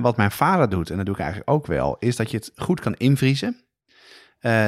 [0.00, 2.52] Wat mijn vader doet, en dat doe ik eigenlijk ook wel, is dat je het
[2.56, 3.56] goed kan invriezen.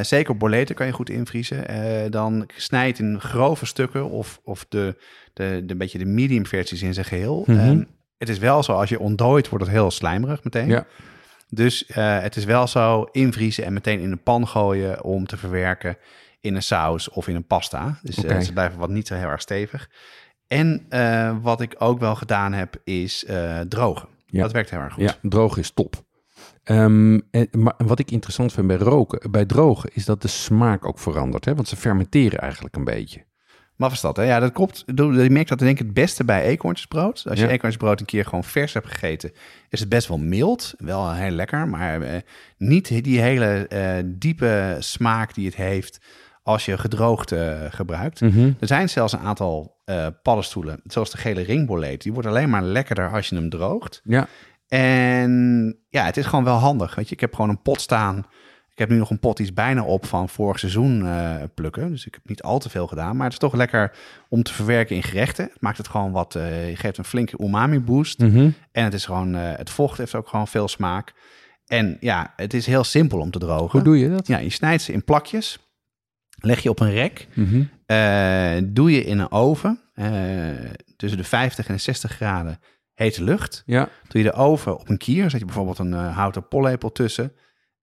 [0.02, 1.64] Zeker boleten kan je goed invriezen.
[2.10, 4.96] Dan snij je het in grove stukken of, of de,
[5.32, 7.44] de, de, een beetje de medium versies in zijn geheel.
[7.46, 7.82] Ehm,
[8.18, 10.68] het is wel zo, als je ontdooit, wordt het heel slijmerig meteen.
[10.68, 10.86] Ja.
[11.50, 15.36] Dus eh, het is wel zo invriezen en meteen in een pan gooien om te
[15.36, 15.96] verwerken
[16.40, 17.98] in een saus of in een pasta.
[18.02, 19.90] Dus eh, ze blijven wat niet zo heel erg stevig.
[20.46, 23.26] En eh, wat ik ook wel gedaan heb, is
[23.68, 24.08] drogen.
[24.26, 24.42] Ja.
[24.42, 25.02] Dat werkt heel erg goed.
[25.02, 26.04] Ja, droog is top.
[26.62, 30.84] Ehm, en, maar wat ik interessant vind bij, roken, bij drogen is dat de smaak
[30.84, 31.44] ook verandert.
[31.44, 31.54] Hè?
[31.54, 33.24] Want ze fermenteren eigenlijk een beetje.
[33.80, 34.22] Maf is dat, hè?
[34.22, 34.82] Ja, dat klopt.
[34.94, 37.24] Je merkt dat denk ik het beste bij eekhoorntjesbrood.
[37.28, 37.50] Als je Ja.
[37.50, 39.32] eekhoorntjesbrood een keer gewoon vers hebt gegeten,
[39.68, 40.74] is het best wel mild.
[40.78, 42.20] Wel heel lekker, maar eh,
[42.58, 46.00] niet die hele eh, diepe smaak die het heeft
[46.42, 48.20] als je gedroogd eh, gebruikt.
[48.20, 48.52] Mhm.
[48.60, 49.78] Er zijn zelfs een aantal
[50.22, 52.02] paddenstoelen, zoals de gele ringboleet.
[52.02, 54.00] Die wordt alleen maar lekkerder als je hem droogt.
[54.04, 54.26] Ja,
[54.68, 56.94] En ja, het is gewoon wel handig.
[56.94, 58.26] Weet je, ik heb gewoon een pot staan.
[58.72, 61.90] Ik heb nu nog een pot die is bijna op van vorig seizoen eh, plukken.
[61.90, 63.14] Dus ik heb niet al te veel gedaan.
[63.16, 63.92] Maar het is toch lekker
[64.28, 65.44] om te verwerken in gerechten.
[65.44, 66.34] Het maakt het gewoon wat.
[66.34, 68.18] eh, je geeft een flinke umami boost.
[68.18, 68.50] Mhm.
[68.72, 69.34] En het is gewoon.
[69.34, 71.12] eh, het vocht heeft ook gewoon veel smaak.
[71.66, 73.70] En ja, het is heel simpel om te drogen.
[73.70, 74.26] hoe doe je dat?
[74.26, 75.58] Ja, je snijdt ze in plakjes.
[76.42, 77.26] Leg je op een rek.
[77.34, 77.62] Mhm.
[78.74, 79.80] Doe je in een oven.
[80.96, 82.60] tussen de 50 en de 60 graden
[82.94, 83.62] hete lucht.
[83.66, 87.32] Ja, Doe je de oven op een kier, zet je bijvoorbeeld een houten pollepel tussen.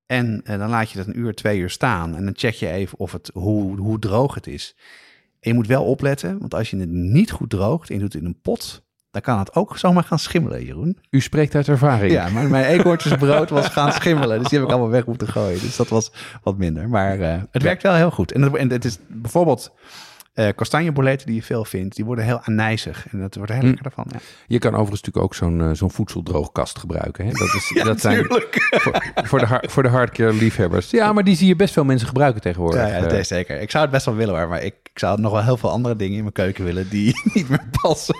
[0.07, 2.15] En eh, dan laat je dat een uur, twee uur staan.
[2.15, 4.75] En dan check je even of het, hoe, hoe droog het is.
[5.39, 8.13] En je moet wel opletten, want als je het niet goed droogt en je doet
[8.13, 10.97] het in een pot, dan kan het ook zomaar gaan schimmelen, Jeroen.
[11.09, 12.11] U spreekt uit ervaring.
[12.11, 14.39] Ja, maar mijn eekhoortjesbrood was gaan schimmelen.
[14.39, 15.59] Dus die heb ik allemaal weg moeten gooien.
[15.59, 16.11] Dus dat was
[16.43, 16.89] wat minder.
[16.89, 18.31] Maar uh, het werkt wel heel goed.
[18.31, 19.71] En en het is bijvoorbeeld
[20.37, 23.07] uh, kastanjeboletten die je veel vindt, die worden heel anijzig.
[23.11, 24.05] En dat wordt heel lekker ervan.
[24.09, 24.19] Ja.
[24.47, 27.25] Je kan overigens natuurlijk ook zo'n uh, zo'n voedseldroogkast gebruiken.
[27.25, 27.31] Hè?
[27.31, 30.89] Dat, is, ja, dat zijn voor, voor, de, hard, voor de hardcore liefhebbers.
[30.89, 32.81] Ja, maar die zie je best veel mensen gebruiken tegenwoordig.
[32.81, 33.61] Ja, ja dat is zeker.
[33.61, 35.95] Ik zou het best wel willen maar ik, ik zou nog wel heel veel andere
[35.95, 38.15] dingen in mijn keuken willen die niet meer passen.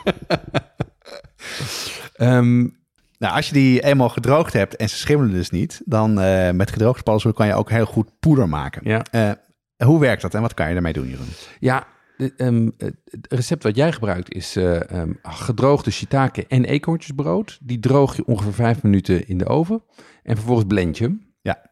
[2.18, 2.78] um,
[3.18, 6.72] nou, als je die eenmaal gedroogd hebt en ze schimmelen dus niet, dan uh, met
[6.72, 8.82] gedroogde paddenstoelen kan je ook heel goed poeder maken.
[8.84, 9.38] Ja.
[9.86, 11.28] Hoe werkt dat en wat kan je daarmee doen, Jeroen?
[11.60, 11.88] Ja,
[12.38, 17.60] um, het recept wat jij gebruikt is uh, um, gedroogde shiitake en eekhoortjesbrood.
[17.62, 19.84] Die droog je ongeveer vijf minuten in de oven
[20.24, 21.34] en vervolgens blend je hem.
[21.42, 21.72] Ja.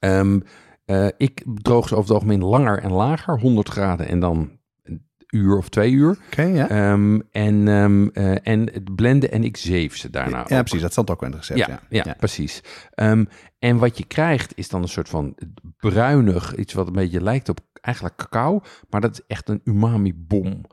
[0.00, 0.42] Um,
[0.86, 5.08] uh, ik droog ze over het algemeen langer en lager, 100 graden en dan een
[5.30, 6.10] uur of twee uur.
[6.10, 6.92] Oké, okay, ja.
[6.92, 10.38] Um, en, um, uh, en het blenden en ik zeef ze daarna.
[10.38, 10.80] Ja, ja precies.
[10.80, 11.58] Dat stond ook in het recept.
[11.58, 11.80] Ja, ja.
[11.88, 12.14] ja, ja.
[12.18, 12.62] precies.
[12.94, 13.28] Um,
[13.58, 15.36] en wat je krijgt is dan een soort van
[15.76, 18.60] bruinig, iets wat een beetje lijkt op eigenlijk cacao,
[18.90, 20.64] maar dat is echt een umami-bom.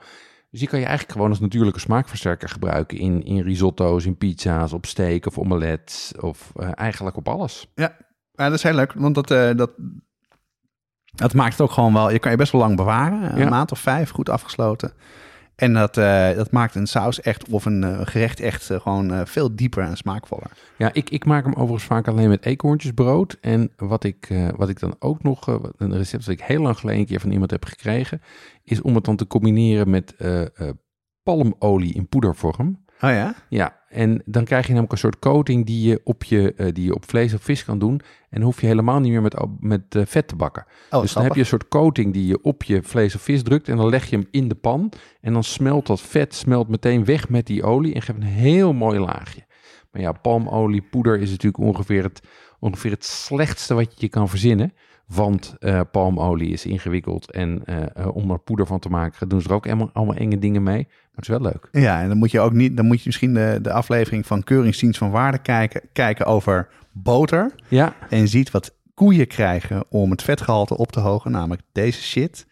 [0.49, 4.73] Dus die kan je eigenlijk gewoon als natuurlijke smaakversterker gebruiken in, in risotto's, in pizza's,
[4.73, 7.67] op steak of omelets of uh, eigenlijk op alles.
[7.75, 7.95] Ja.
[8.31, 9.71] ja, dat is heel leuk, want dat, uh, dat,
[11.15, 13.49] dat maakt het ook gewoon wel, je kan je best wel lang bewaren, een Ja.
[13.49, 14.93] maand of vijf, goed afgesloten.
[15.61, 19.27] En dat, uh, dat maakt een saus echt, of een uh, gerecht echt uh, gewoon
[19.27, 20.51] veel dieper en smaakvoller.
[20.77, 23.37] Ja, ik, ik maak hem overigens vaak alleen met eekhoorntjesbrood.
[23.41, 25.47] En wat ik, wat ik dan ook nog,
[25.77, 28.21] een recept dat ik heel lang geleden een keer van iemand heb gekregen,
[28.63, 30.15] is om het dan te combineren met
[31.23, 32.85] palmolie in poedervorm.
[33.01, 33.35] Oh ja?
[33.49, 36.85] Ja, en dan krijg je namelijk een soort coating die je op, je, uh, die
[36.85, 38.01] je op vlees of vis kan doen.
[38.29, 40.65] En hoef je helemaal niet meer met, met uh, vet te bakken.
[40.89, 43.43] Oh, dus dan heb je een soort coating die je op je vlees of vis
[43.43, 43.67] drukt.
[43.67, 44.91] En dan leg je hem in de pan.
[45.21, 47.93] En dan smelt dat vet smelt meteen weg met die olie.
[47.93, 49.45] En geeft een heel mooi laagje.
[49.91, 52.21] Maar ja, palmolie, poeder is natuurlijk ongeveer het,
[52.59, 54.73] ongeveer het slechtste wat je je kan verzinnen.
[55.15, 59.49] Want uh, palmolie is ingewikkeld en uh, om er poeder van te maken, doen ze
[59.49, 60.87] er ook allemaal, allemaal enge dingen mee.
[60.87, 61.67] Maar het is wel leuk.
[61.71, 64.43] Ja, en dan moet je ook niet, dan moet je misschien de, de aflevering van
[64.43, 67.51] Keuringsdienst van Waarde kijken, kijken over boter.
[67.67, 67.93] Ja.
[68.09, 72.45] En ziet wat koeien krijgen om het vetgehalte op te hogen, namelijk deze shit.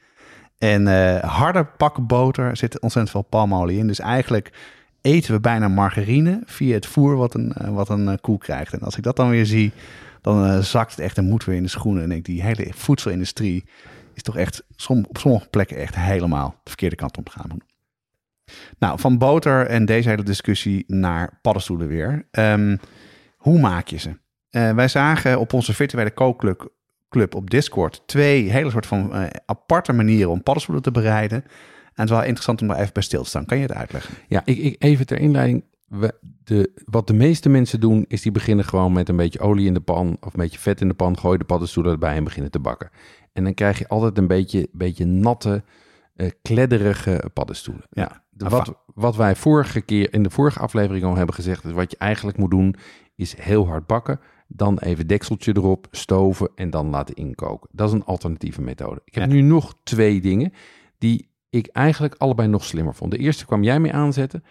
[0.58, 3.88] En uh, harde pakken boter zit ontzettend veel palmolie in.
[3.88, 4.52] Dus eigenlijk
[5.02, 8.74] eten we bijna margarine via het voer wat een, wat een koe krijgt.
[8.74, 9.72] En als ik dat dan weer zie,
[10.22, 12.04] dan uh, zakt het echt en moet weer in de schoenen.
[12.04, 13.66] En ik, die hele voedselindustrie
[14.14, 17.58] is toch echt op sommige plekken echt helemaal de verkeerde kant op te gaan.
[18.80, 22.28] Nou, van boter en deze hele discussie naar paddenstoelen weer.
[22.32, 22.80] Um,
[23.38, 24.10] hoe maak je ze?
[24.10, 26.72] Uh, wij zagen op onze virtuele kookclub
[27.10, 31.44] club op Discord twee hele soort van uh, aparte manieren om paddenstoelen te bereiden.
[31.84, 33.46] En het is wel interessant om daar even bij stil te staan.
[33.46, 34.16] Kan je het uitleggen?
[34.28, 36.14] Ja, ik, ik even ter inleiding we,
[36.44, 39.74] de, wat de meeste mensen doen, is die beginnen gewoon met een beetje olie in
[39.74, 42.52] de pan of een beetje vet in de pan, gooi de paddenstoelen erbij en beginnen
[42.52, 42.90] te bakken.
[43.34, 45.64] En dan krijg je altijd een beetje, beetje natte,
[46.16, 47.84] uh, kledderige paddenstoelen.
[47.90, 51.72] Ja, nou, wat, wat wij vorige keer in de vorige aflevering al hebben gezegd, is
[51.72, 52.76] wat je eigenlijk moet doen,
[53.16, 54.20] is heel hard bakken.
[54.48, 57.70] Dan even dekseltje erop, stoven en dan laten inkoken.
[57.72, 59.02] Dat is een alternatieve methode.
[59.06, 59.30] Ik heb ja.
[59.30, 60.54] nu nog twee dingen
[60.98, 63.12] die ik eigenlijk allebei nog slimmer vond.
[63.12, 64.44] De eerste kwam jij mee aanzetten.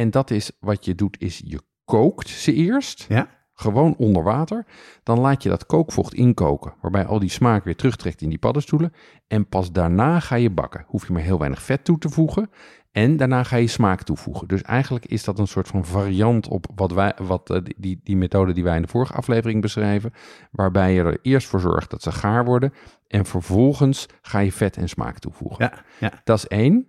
[0.00, 3.06] En dat is wat je doet, is je kookt ze eerst.
[3.08, 3.28] Ja.
[3.54, 4.66] Gewoon onder water.
[5.02, 6.74] Dan laat je dat kookvocht inkoken.
[6.80, 8.92] Waarbij al die smaak weer terugtrekt in die paddenstoelen.
[9.26, 10.84] En pas daarna ga je bakken.
[10.86, 12.50] Hoef je maar heel weinig vet toe te voegen.
[12.92, 14.48] En daarna ga je smaak toevoegen.
[14.48, 18.16] Dus eigenlijk is dat een soort van variant op wat wij, wat, uh, die, die
[18.16, 20.12] methode die wij in de vorige aflevering beschrijven.
[20.50, 22.72] Waarbij je er eerst voor zorgt dat ze gaar worden.
[23.06, 25.64] En vervolgens ga je vet en smaak toevoegen.
[25.64, 26.20] Ja, ja.
[26.24, 26.88] Dat is één.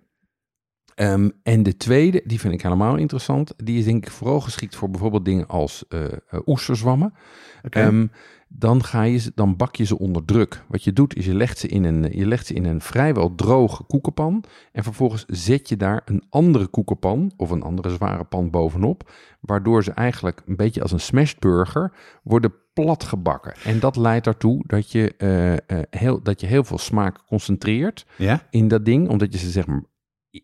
[0.96, 3.54] Um, en de tweede, die vind ik helemaal interessant.
[3.56, 6.04] Die is denk ik vooral geschikt voor bijvoorbeeld dingen als uh,
[6.46, 7.14] oesterzwammen.
[7.62, 7.86] Okay.
[7.86, 8.10] Um,
[8.48, 10.64] dan, ga je, dan bak je ze onder druk.
[10.68, 13.34] Wat je doet is je legt, ze in een, je legt ze in een vrijwel
[13.34, 14.44] droge koekenpan.
[14.72, 19.10] En vervolgens zet je daar een andere koekenpan of een andere zware pan bovenop.
[19.40, 23.54] Waardoor ze eigenlijk een beetje als een smashburger worden plat gebakken.
[23.64, 28.06] En dat leidt ertoe dat je, uh, uh, heel, dat je heel veel smaak concentreert
[28.16, 28.46] ja?
[28.50, 29.08] in dat ding.
[29.08, 29.82] Omdat je ze zeg maar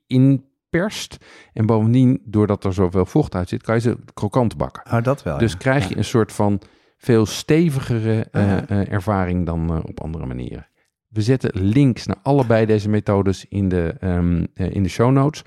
[0.06, 1.16] inperst.
[1.52, 4.92] En bovendien, doordat er zoveel vocht uit zit, kan je ze krokant bakken.
[4.92, 5.38] Oh, dat wel.
[5.38, 5.58] Dus ja.
[5.58, 6.60] krijg je een soort van
[6.96, 10.66] veel stevigere uh, uh, ervaring dan uh, op andere manieren.
[11.08, 15.42] We zetten links naar allebei deze methodes in de, um, in de show notes.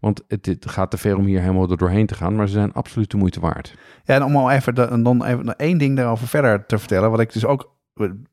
[0.00, 2.36] Want het, het, gaat te ver om hier helemaal er doorheen te gaan.
[2.36, 3.74] Maar ze zijn absoluut de moeite waard.
[4.04, 7.10] Ja, en om al even, de, dan even één ding daarover verder te vertellen.
[7.10, 7.72] Wat ik dus ook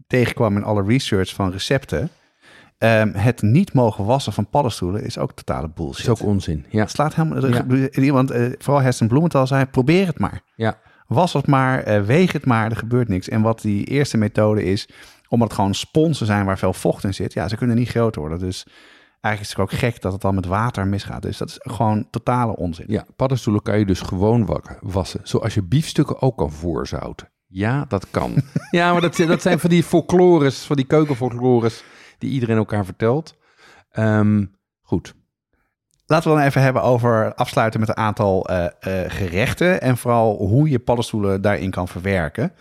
[0.07, 2.09] tegenkwam in alle research van recepten.
[2.82, 6.06] Ehm, het niet mogen wassen van paddenstoelen is ook totale bullshit.
[6.06, 6.66] is ook onzin.
[6.70, 7.48] Ja, Het slaat helemaal...
[7.48, 7.90] Ja.
[7.90, 10.42] Iemand, eh, vooral Heston Bloementhal zei, probeer het maar.
[10.56, 10.80] ja.
[11.08, 13.30] Was het maar, eh, weeg het maar, er gebeurt niks.
[13.30, 14.90] En wat die eerste methode is,
[15.28, 17.34] omdat het gewoon sponsen zijn waar veel vocht in zit.
[17.34, 18.40] Ja, ze kunnen niet groot worden.
[18.40, 18.66] Dus
[19.22, 21.22] eigenlijk is het ook gek dat het dan met water misgaat.
[21.22, 22.86] Dus dat is gewoon totale onzin.
[22.88, 25.20] Ja, paddenstoelen kan je dus gewoon wassen.
[25.24, 27.30] Zoals je biefstukken ook kan voorzouten.
[27.48, 28.34] Ja, dat kan.
[28.72, 31.84] ja, maar dat, dat zijn van die folklores, van die keukenfolklores
[32.22, 33.38] die iedereen elkaar vertelt.
[33.92, 34.46] Ehm,
[34.82, 35.14] goed.
[36.06, 39.82] Laten we dan even hebben over afsluiten met een aantal eh, eh, gerechten.
[39.82, 42.52] En vooral hoe je paddenstoelen daarin kan verwerken.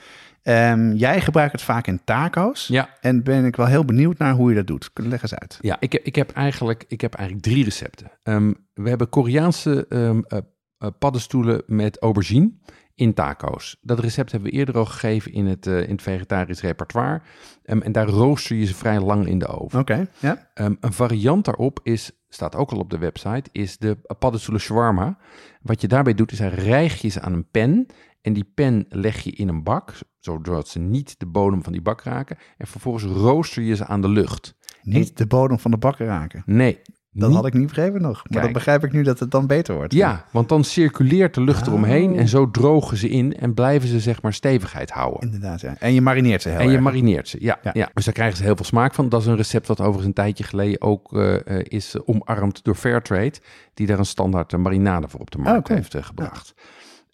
[0.42, 2.66] Ehm, jij gebruikt het vaak in taco's.
[2.66, 4.90] Ja, En ben ik wel heel benieuwd naar hoe je dat doet.
[4.94, 5.58] Leg eens uit.
[5.60, 8.10] ja ik, heb, ik, heb eigenlijk, ik heb eigenlijk drie recepten.
[8.22, 12.52] Ehm, we hebben Koreaanse eh, paddenstoelen met aubergine
[13.00, 13.76] in taco's.
[13.80, 17.20] Dat recept hebben we eerder al gegeven in het, eh, in het vegetarisch repertoire.
[17.62, 19.80] Ehm, en daar rooster je ze vrij lang in de oven.
[19.80, 20.50] Oké, ja.
[20.54, 25.18] Ehm, een variant daarop is, staat ook al op de website, is de paddenstoelen shawarma.
[25.62, 27.86] Wat je daarbij doet, is hij rijg je ze aan een pen.
[28.20, 31.82] En die pen leg je in een bak, zodat ze niet de bodem van die
[31.82, 32.36] bak raken.
[32.56, 34.54] En vervolgens rooster je ze aan de lucht.
[34.82, 36.42] Niet de bodem van de bakken raken.
[36.46, 36.80] Nee.
[37.12, 38.14] Dat had ik niet begrepen nog.
[38.16, 38.42] Maar Kijk.
[38.44, 39.92] dan begrijp ik nu dat het dan beter wordt.
[39.92, 41.66] Ja, want dan circuleert de lucht Oh.
[41.68, 45.20] eromheen en zo drogen ze in en blijven ze zeg maar stevigheid houden.
[45.20, 45.74] Inderdaad, ja.
[45.78, 47.70] En je marineert ze heel En je marineert ze, ja, Ja.
[47.74, 47.90] ja.
[47.94, 49.08] Dus daar krijgen ze heel veel smaak van.
[49.08, 52.74] Dat is een recept wat overigens een tijdje geleden ook eh, eh, is omarmd door
[52.74, 53.34] Fairtrade.
[53.74, 56.54] Die daar een standaard eh, marinade voor op de markt Oh, heeft gebracht.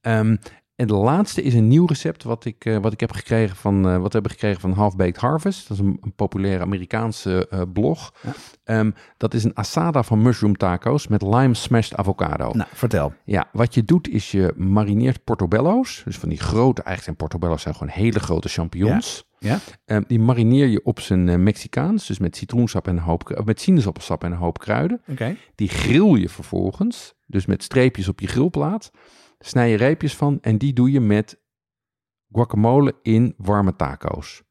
[0.01, 0.37] Ehm,
[0.77, 3.89] en de laatste is een nieuw recept wat ik, eh, wat ik heb gekregen van,
[3.89, 5.69] eh, wat hebben gekregen van Half Baked Harvest.
[5.69, 8.15] Dat is een, een populaire Amerikaanse eh, blog.
[8.23, 8.33] Ja.
[8.65, 12.51] Ehm, dat is een asada van mushroom taco's met lime smashed avocado.
[12.53, 13.13] Nou, vertel.
[13.25, 16.03] Ja, wat je doet is je marineert portobello's.
[16.05, 19.25] Dus van die grote, eigenlijk zijn portobello's zijn gewoon hele grote champignons.
[19.39, 19.59] Ja?
[19.85, 24.25] Ehm, die marineer je op zijn Mexicaans, dus met citroensap en een hoop, met sinaasappelsap
[24.25, 25.01] en een hoop kruiden.
[25.07, 25.37] Oké.
[25.55, 28.91] Die grill je vervolgens, dus met streepjes op je grillplaat.
[29.39, 31.39] Snij je reepjes van en die doe je met
[32.33, 34.43] guacamole in warme taco's.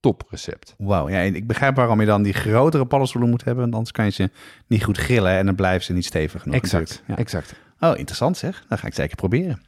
[0.00, 0.74] Top recept.
[0.78, 3.62] Wauw, ja, ik begrijp waarom je dan die grotere paddenstoelen moet hebben.
[3.62, 4.30] Want anders kan je ze
[4.66, 6.56] niet goed grillen en dan blijven ze niet stevig genoeg.
[6.56, 7.54] Exact, exact.
[7.80, 8.64] Oh, interessant zeg.
[8.68, 9.60] Dat ga ik zeker proberen.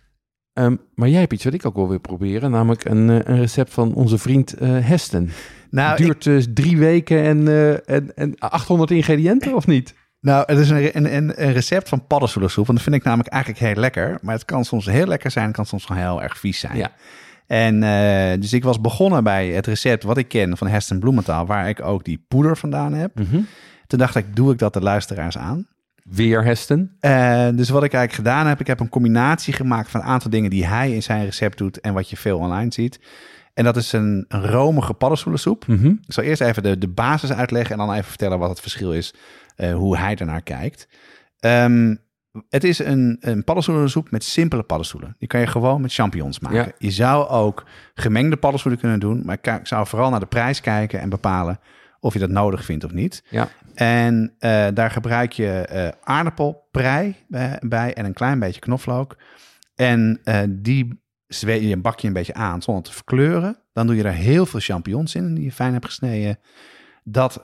[0.53, 3.39] Ehm, maar jij hebt iets wat ik ook wel wil proberen, namelijk een, eh, een
[3.39, 5.31] recept van onze vriend eh, Hesten.
[5.71, 9.95] Nou, Het ik- duurt dus drie weken en, eh, en, en 800 ingrediënten, of niet?
[10.25, 12.67] Nou het is een, een, een, recept van paddenstoelensoep.
[12.67, 14.19] Want dat vind ik namelijk eigenlijk heel lekker.
[14.23, 15.47] Maar het kan soms heel lekker zijn.
[15.47, 16.77] Het kan soms wel heel erg vies zijn.
[16.77, 16.91] Ja.
[17.47, 21.47] En eh, dus ik was begonnen bij het recept wat ik ken van Heston Bloementaal.
[21.47, 23.11] Waar ik ook die poeder vandaan heb.
[23.87, 25.67] Toen dacht ik, doe ik dat de luisteraars aan?
[26.03, 26.97] Weer Hesten.
[27.01, 30.31] Eh, dus wat ik eigenlijk gedaan heb, ik heb een combinatie gemaakt van een aantal
[30.31, 33.01] dingen die hij in zijn recept doet en wat je veel online ziet.
[33.55, 35.67] En dat is een, een romige paddenstoelensoep.
[35.67, 35.87] Mhm.
[35.87, 38.93] Ik zal eerst even de, de basis uitleggen en dan even vertellen wat het verschil
[38.93, 39.15] is,
[39.57, 40.89] eh, hoe hij ernaar kijkt.
[41.39, 41.95] Ehm,
[42.49, 45.17] het is een, een paddenstoelensoep met simpele paddenstoelen.
[45.19, 46.59] Die kan je gewoon met champignons maken.
[46.59, 46.73] Ja.
[46.79, 50.61] Je zou ook gemengde paddenstoelen kunnen doen, maar ik ik zou vooral naar de prijs
[50.61, 51.61] kijken en bepalen
[52.01, 53.25] of je dat nodig vindt of niet.
[53.31, 53.49] Ja.
[53.75, 59.17] En eh, daar gebruik je eh aardappelprei bij, bij en een klein beetje knoflook.
[59.75, 63.59] En die zweet je een bakje een beetje aan zonder te verkleuren.
[63.73, 66.39] Dan doe je er heel veel champignons in die je fijn hebt gesneden.
[67.05, 67.43] Dat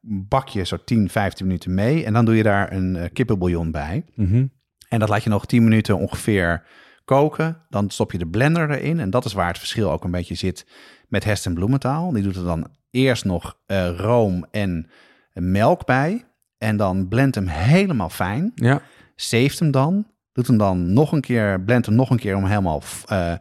[0.00, 2.04] bak je zo 10, 15 minuten mee.
[2.04, 4.04] En dan doe je daar een eh, kippenbouillon bij.
[4.14, 4.46] Mhm.
[4.88, 6.62] En dat laat je nog 10 minuten ongeveer
[7.04, 7.56] koken.
[7.68, 9.00] Dan stop je de blender erin.
[9.00, 10.66] En dat is waar het verschil ook een beetje zit
[11.08, 12.12] met Heston Bloementaal.
[12.12, 14.90] Die doet er dan eerst nog eh, room en
[15.32, 16.24] melk bij.
[16.58, 18.52] En dan blendt hem helemaal fijn.
[18.54, 18.82] Ja.
[19.16, 20.06] Zeeft hem dan.
[20.32, 23.32] Doet hem dan nog een keer, blendt hem nog een keer om helemaal eh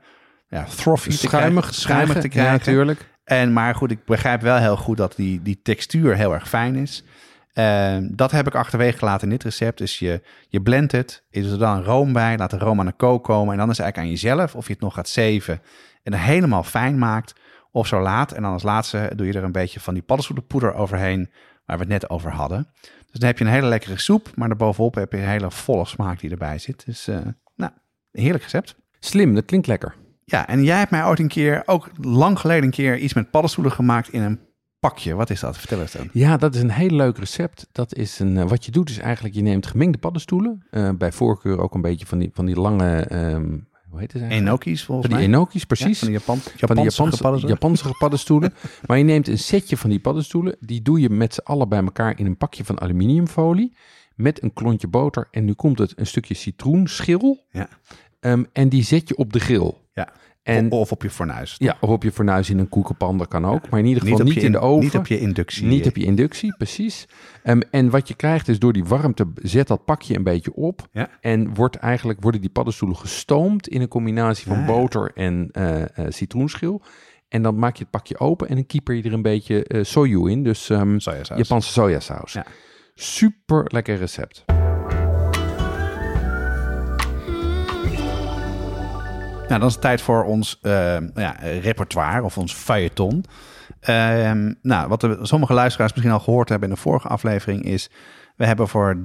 [0.48, 2.52] ja, frothy te Schuimig, krijgen, schuimig te Ja, krijgen.
[2.58, 3.10] natuurlijk.
[3.30, 6.76] En, maar goed, ik begrijp wel heel goed dat die, die textuur heel erg fijn
[6.76, 7.04] is.
[7.54, 9.78] Eh, dat heb ik achterwege gelaten in dit recept.
[9.78, 12.92] Dus je, je blendt het, doet er dan room bij, laat de room aan de
[12.92, 13.52] kook komen.
[13.52, 15.62] En dan is het eigenlijk aan jezelf of je het nog gaat zeven
[16.04, 17.34] en helemaal fijn maakt.
[17.72, 18.32] Of zo laat.
[18.32, 21.30] En dan als laatste doe je er een beetje van die paddenstoelenpoeder overheen,
[21.66, 22.68] waar we het net over hadden.
[22.82, 25.86] Dus dan heb je een hele lekkere soep, maar daarbovenop heb je een hele volle
[25.86, 26.86] smaak die erbij zit.
[26.86, 27.20] Dus eh,
[27.56, 27.72] nou,
[28.12, 28.76] heerlijk recept.
[29.00, 29.96] Slim, dat klinkt lekker.
[30.32, 33.32] Ja, en jij hebt mij ooit een keer, ook lang geleden een keer, iets met
[33.32, 34.40] paddenstoelen gemaakt in een
[34.80, 35.14] pakje.
[35.16, 35.58] Wat is dat?
[35.58, 36.10] Vertel eens dan.
[36.14, 37.68] Ja, dat is een heel leuk recept.
[37.72, 40.66] Dat is een, eh, wat je doet is eigenlijk, je neemt gemengde paddenstoelen.
[40.72, 43.58] eh, bij voorkeur ook een beetje van die, van die lange, ehm,
[43.90, 44.34] hoe heet het eigenlijk?
[44.64, 45.38] Enoki's volgens Van die mij.
[45.38, 46.00] enoki's, Ja, precies.
[46.00, 47.60] van die Japan, van die Japanse Japanse, paddenstoelen.
[47.62, 48.54] Japanse paddenstoelen.
[48.86, 50.56] maar je neemt een setje van die paddenstoelen.
[50.60, 53.76] Die doe je met z'n allen bij elkaar in een pakje van aluminiumfolie.
[54.16, 55.28] Met een klontje boter.
[55.32, 57.46] En nu komt het een stukje citroenschil.
[57.52, 57.68] Ja.
[58.20, 59.74] Ehm, en die zet je op de grill.
[60.00, 60.12] Ja.
[60.44, 61.56] En, of op je fornuis.
[61.58, 63.70] ja, of op je fornuis in een koekenpan, dat kan ook.
[63.70, 64.84] Maar in ieder geval niet, in de oven.
[64.84, 65.66] Niet op je inductie.
[65.68, 67.08] Niet op je inductie, precies.
[67.44, 70.88] Ehm, en wat je krijgt is door die warmte zet dat pakje een beetje op.
[70.92, 71.10] Ja.
[71.22, 75.82] En wordt eigenlijk, worden die paddenstoelen gestoomd in een combinatie van Ah, boter en eh,
[75.82, 76.82] eh, citroenschil.
[77.28, 79.84] En dan maak je het pakje open en dan kieper je er een beetje eh
[79.84, 80.44] soju in.
[80.44, 81.38] Dus ehm, Sojasaus.
[81.38, 82.34] Japanse sojasaus.
[82.34, 82.46] Ja.
[82.96, 84.46] Super lekker recept.
[89.50, 93.26] Nou, dan is het tijd voor ons eh, ja, repertoire of ons feuilleton.
[93.80, 97.90] Ehm, nou, wat sommige luisteraars misschien al gehoord hebben in de vorige aflevering is...
[98.36, 98.98] we hebben voor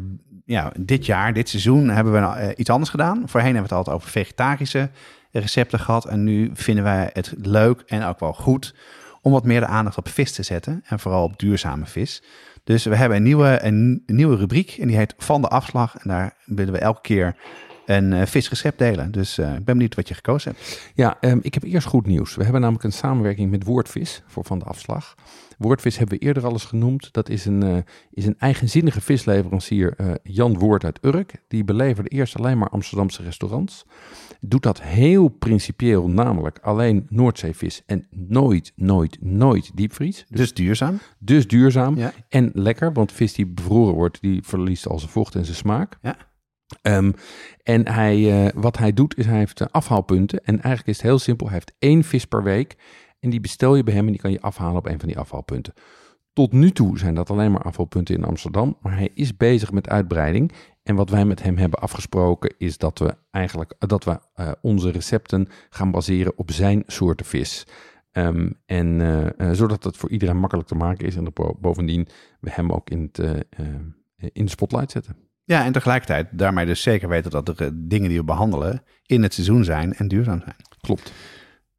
[0.44, 3.22] ja, dit jaar, dit seizoen, hebben we eh, iets anders gedaan.
[3.26, 4.90] Voorheen hebben we het altijd over vegetarische
[5.30, 6.04] recepten gehad.
[6.04, 8.74] En nu vinden wij het leuk en ook wel goed
[9.22, 10.82] om wat meer de aandacht op vis te zetten.
[10.86, 12.22] En vooral op duurzame vis.
[12.64, 15.96] Dus we hebben een nieuwe, een, een nieuwe rubriek en die heet Van de Afslag.
[15.96, 17.36] En daar willen we elke keer
[17.86, 19.12] een eh, visrecept delen.
[19.12, 20.90] Dus eh, ik ben benieuwd wat je gekozen hebt.
[20.94, 22.34] Ja, ehm, ik heb eerst goed nieuws.
[22.34, 25.14] We hebben namelijk een samenwerking met Woordvis voor Van de Afslag.
[25.58, 27.12] Woordvis hebben we eerder al eens genoemd.
[27.12, 27.76] Dat is een, eh,
[28.10, 31.32] is een eigenzinnige visleverancier, Jan Woord uit Urk.
[31.48, 33.84] Die beleverde eerst alleen maar Amsterdamse restaurants.
[34.40, 40.24] Doet dat heel principieel, namelijk alleen Noordzeevis en nooit, nooit, nooit diepvries.
[40.28, 40.98] Dus duurzaam.
[41.18, 42.12] Dus duurzaam Ja.
[42.28, 45.98] en lekker, want vis die bevroren wordt, die verliest al zijn vocht en zijn smaak.
[46.02, 46.16] Ja.
[46.82, 47.12] Ehm,
[47.62, 50.44] en hij, eh, wat hij doet, is hij heeft eh, afhaalpunten.
[50.44, 51.46] En eigenlijk is het heel simpel.
[51.46, 52.76] Hij heeft één vis per week.
[53.20, 55.18] En die bestel je bij hem en die kan je afhalen op een van die
[55.18, 55.72] afhaalpunten.
[56.32, 58.76] Tot nu toe zijn dat alleen maar afhaalpunten in Amsterdam.
[58.80, 60.52] Maar hij is bezig met uitbreiding.
[60.82, 64.90] En wat wij met hem hebben afgesproken is dat we eigenlijk dat we eh, onze
[64.90, 67.66] recepten gaan baseren op zijn soorten vis.
[68.12, 71.16] Ehm, en eh, eh, zodat het voor iedereen makkelijk te maken is.
[71.16, 72.08] En dat bo- bovendien
[72.40, 73.66] we hem ook in, het, eh, eh,
[74.32, 75.16] in de spotlight zetten.
[75.46, 79.22] Ja, en tegelijkertijd daarmee dus zeker weten dat de eh, dingen die we behandelen in
[79.22, 80.56] het seizoen zijn en duurzaam zijn.
[80.80, 81.12] Klopt.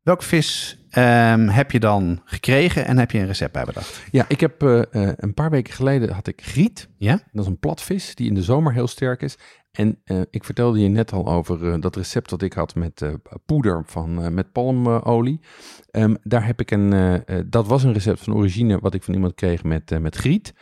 [0.02, 4.04] Welke vis ehm, heb je dan gekregen en heb je een recept bij bedacht?
[4.12, 6.90] Ja, ik heb eh, eh, een paar weken geleden had ik griet.
[6.98, 7.20] Ja?
[7.32, 9.38] Dat is een platvis die in de zomer heel sterk is.
[9.72, 13.06] En ik vertelde je net al over dat recept dat ik had met
[13.46, 15.40] poeder van, met palmolie.
[15.92, 19.34] Ehm, daar heb ik een, dat was een recept van origine wat ik van iemand
[19.34, 20.54] kreeg met, met griet.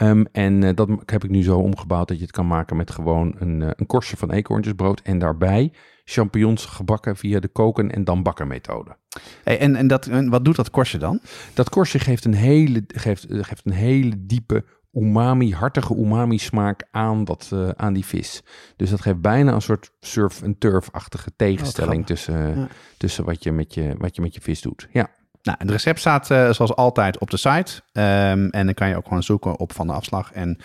[0.00, 2.90] Ehm, en eh, dat heb ik nu zo omgebouwd dat je het kan maken met
[2.90, 5.00] gewoon een, eh, een korstje van eekhoorntjesbrood.
[5.00, 5.72] En daarbij
[6.04, 8.96] champignons gebakken via de koken en dan bakken methode.
[9.44, 11.20] Hey, en en, dat, en wat doet dat korstje dan?
[11.54, 16.86] Dat korstje geeft een hele, geeft, eh, geeft een hele diepe umami, hartige umami smaak
[16.90, 18.42] aan, dat, aan die vis.
[18.76, 22.16] Dus dat geeft bijna een soort surf- en turf-achtige tegenstelling grappig.
[22.16, 22.68] tussen, Ja.
[22.96, 24.88] tussen wat, je met je, wat je met je vis doet.
[24.92, 25.10] Ja,
[25.42, 27.82] Nou, het recept staat eh, zoals altijd op de site.
[27.92, 30.32] Ehm, en dan kan je ook gewoon zoeken op Van de Afslag.
[30.32, 30.58] En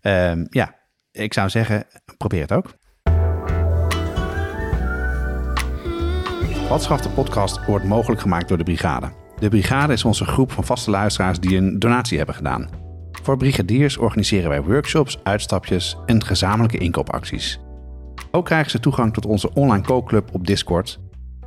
[0.00, 0.74] ehm, ja,
[1.10, 1.84] ik zou zeggen,
[2.16, 2.74] probeer het ook.
[6.68, 9.12] Wat de podcast wordt mogelijk gemaakt door de Brigade.
[9.38, 12.68] De Brigade is onze groep van vaste luisteraars die een donatie hebben gedaan.
[13.22, 17.60] Voor brigadiers organiseren wij workshops, uitstapjes en gezamenlijke inkoopacties.
[18.30, 21.00] Ook krijgen ze toegang tot onze online kookclub op Discord.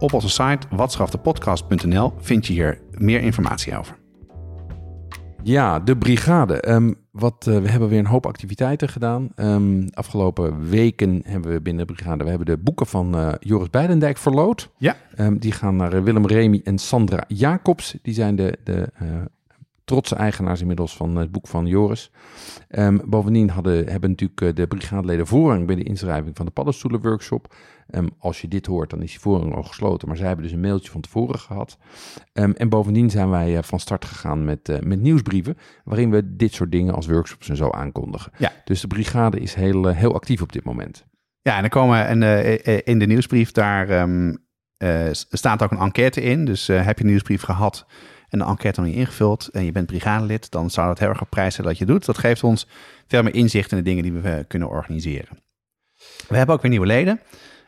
[0.06, 3.98] Op onze site watschaftepodcast.nl vind je hier meer informatie over.
[5.44, 6.60] ja de brigade.
[6.62, 9.30] Ehm, wat, eh, we hebben weer een hoop activiteiten gedaan.
[9.36, 13.70] Ehm, afgelopen weken hebben we binnen de brigade we hebben de boeken van eh, Joris
[13.70, 14.70] Beidendijk verloot.
[14.78, 14.96] Ja.
[15.16, 17.98] Ehm, die gaan naar eh, Willem Remy en Sandra Jacobs.
[18.02, 18.90] Die zijn de, de
[19.84, 22.12] trotse eigenaars inmiddels van het boek van Joris.
[23.06, 27.56] Bovendien hadden, hebben natuurlijk de brigadeleden voorrang bij de inschrijving van de paddenstoelenworkshop.
[27.90, 30.08] Ehm, als je dit hoort, dan is die voorrang al gesloten.
[30.08, 31.78] Maar zij hebben dus een mailtje van tevoren gehad.
[32.34, 35.58] Ehm, en bovendien zijn wij eh, van start gegaan met, eh, met nieuwsbrieven.
[35.84, 38.32] Waarin we dit soort dingen als workshops en zo aankondigen.
[38.38, 38.52] Ja.
[38.64, 41.06] Dus de brigade is heel, eh, heel actief op dit moment.
[41.42, 44.36] Ja, en er komen en, in de nieuwsbrief daar ehm,
[44.78, 46.46] eh, staat ook een enquête in.
[46.46, 47.86] Dus heb je een nieuwsbrief gehad
[48.30, 51.22] en de enquête nog niet ingevuld en je bent brigadelid, dan zou dat heel erg
[51.22, 52.06] op prijs zijn dat je doet.
[52.06, 52.68] Dat geeft ons
[53.08, 55.38] veel meer inzicht in de dingen die we kunnen organiseren.
[56.28, 57.20] We hebben ook weer nieuwe leden.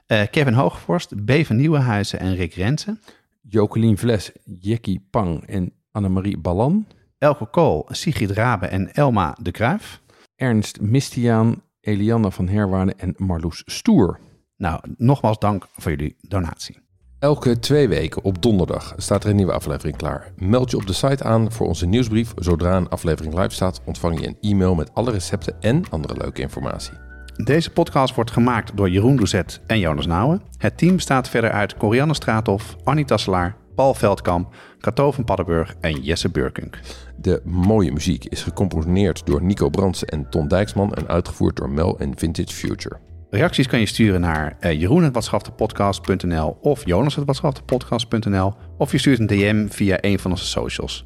[0.08, 1.32] Eh, Kevin Hoogvorst, B.
[1.46, 3.00] van Nieuwenhuizen en Rick Rensen.
[3.42, 6.88] Jokelien Vles, Jackie Pang en Annemarie Ballan.
[7.18, 10.02] Elke Kool, Sigrid Rabe en Elma de Kruif.
[10.36, 14.20] Ernst Mistiaan, Eliane van Herwaarden en Marloes Stoer.
[14.58, 16.80] Nou, nogmaals dank voor jullie donatie.
[17.20, 20.32] Elke twee weken op donderdag staat er een nieuwe aflevering klaar.
[20.36, 22.34] Meld je op de site aan voor onze nieuwsbrief.
[22.36, 26.42] Zodra een aflevering live staat, ontvang je een e-mail met alle recepten en andere leuke
[26.42, 27.07] informatie.
[27.44, 30.42] Deze podcast wordt gemaakt door Jeroen Doezet en Jonas Nouwen.
[30.58, 36.02] Het team bestaat verder uit Corianne Straathof, Annie Tasselaar, Paul Veldkamp, Cato van Paddenburg en
[36.02, 36.80] Jesse Burkunk.
[37.18, 42.00] De mooie muziek is gecomponeerd door Nico Brandsen en Ton Dijksman en uitgevoerd door Mel
[42.00, 42.98] en Vintage Future.
[43.30, 49.98] Reacties kan je sturen naar uh, jeroen.watschaptepodcast.nl of jonas.watschaptepodcast.nl of je stuurt een DM via
[50.02, 51.04] een van onze socials.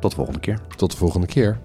[0.00, 0.58] Tot de volgende keer.
[0.76, 1.60] Tot de volgende keer.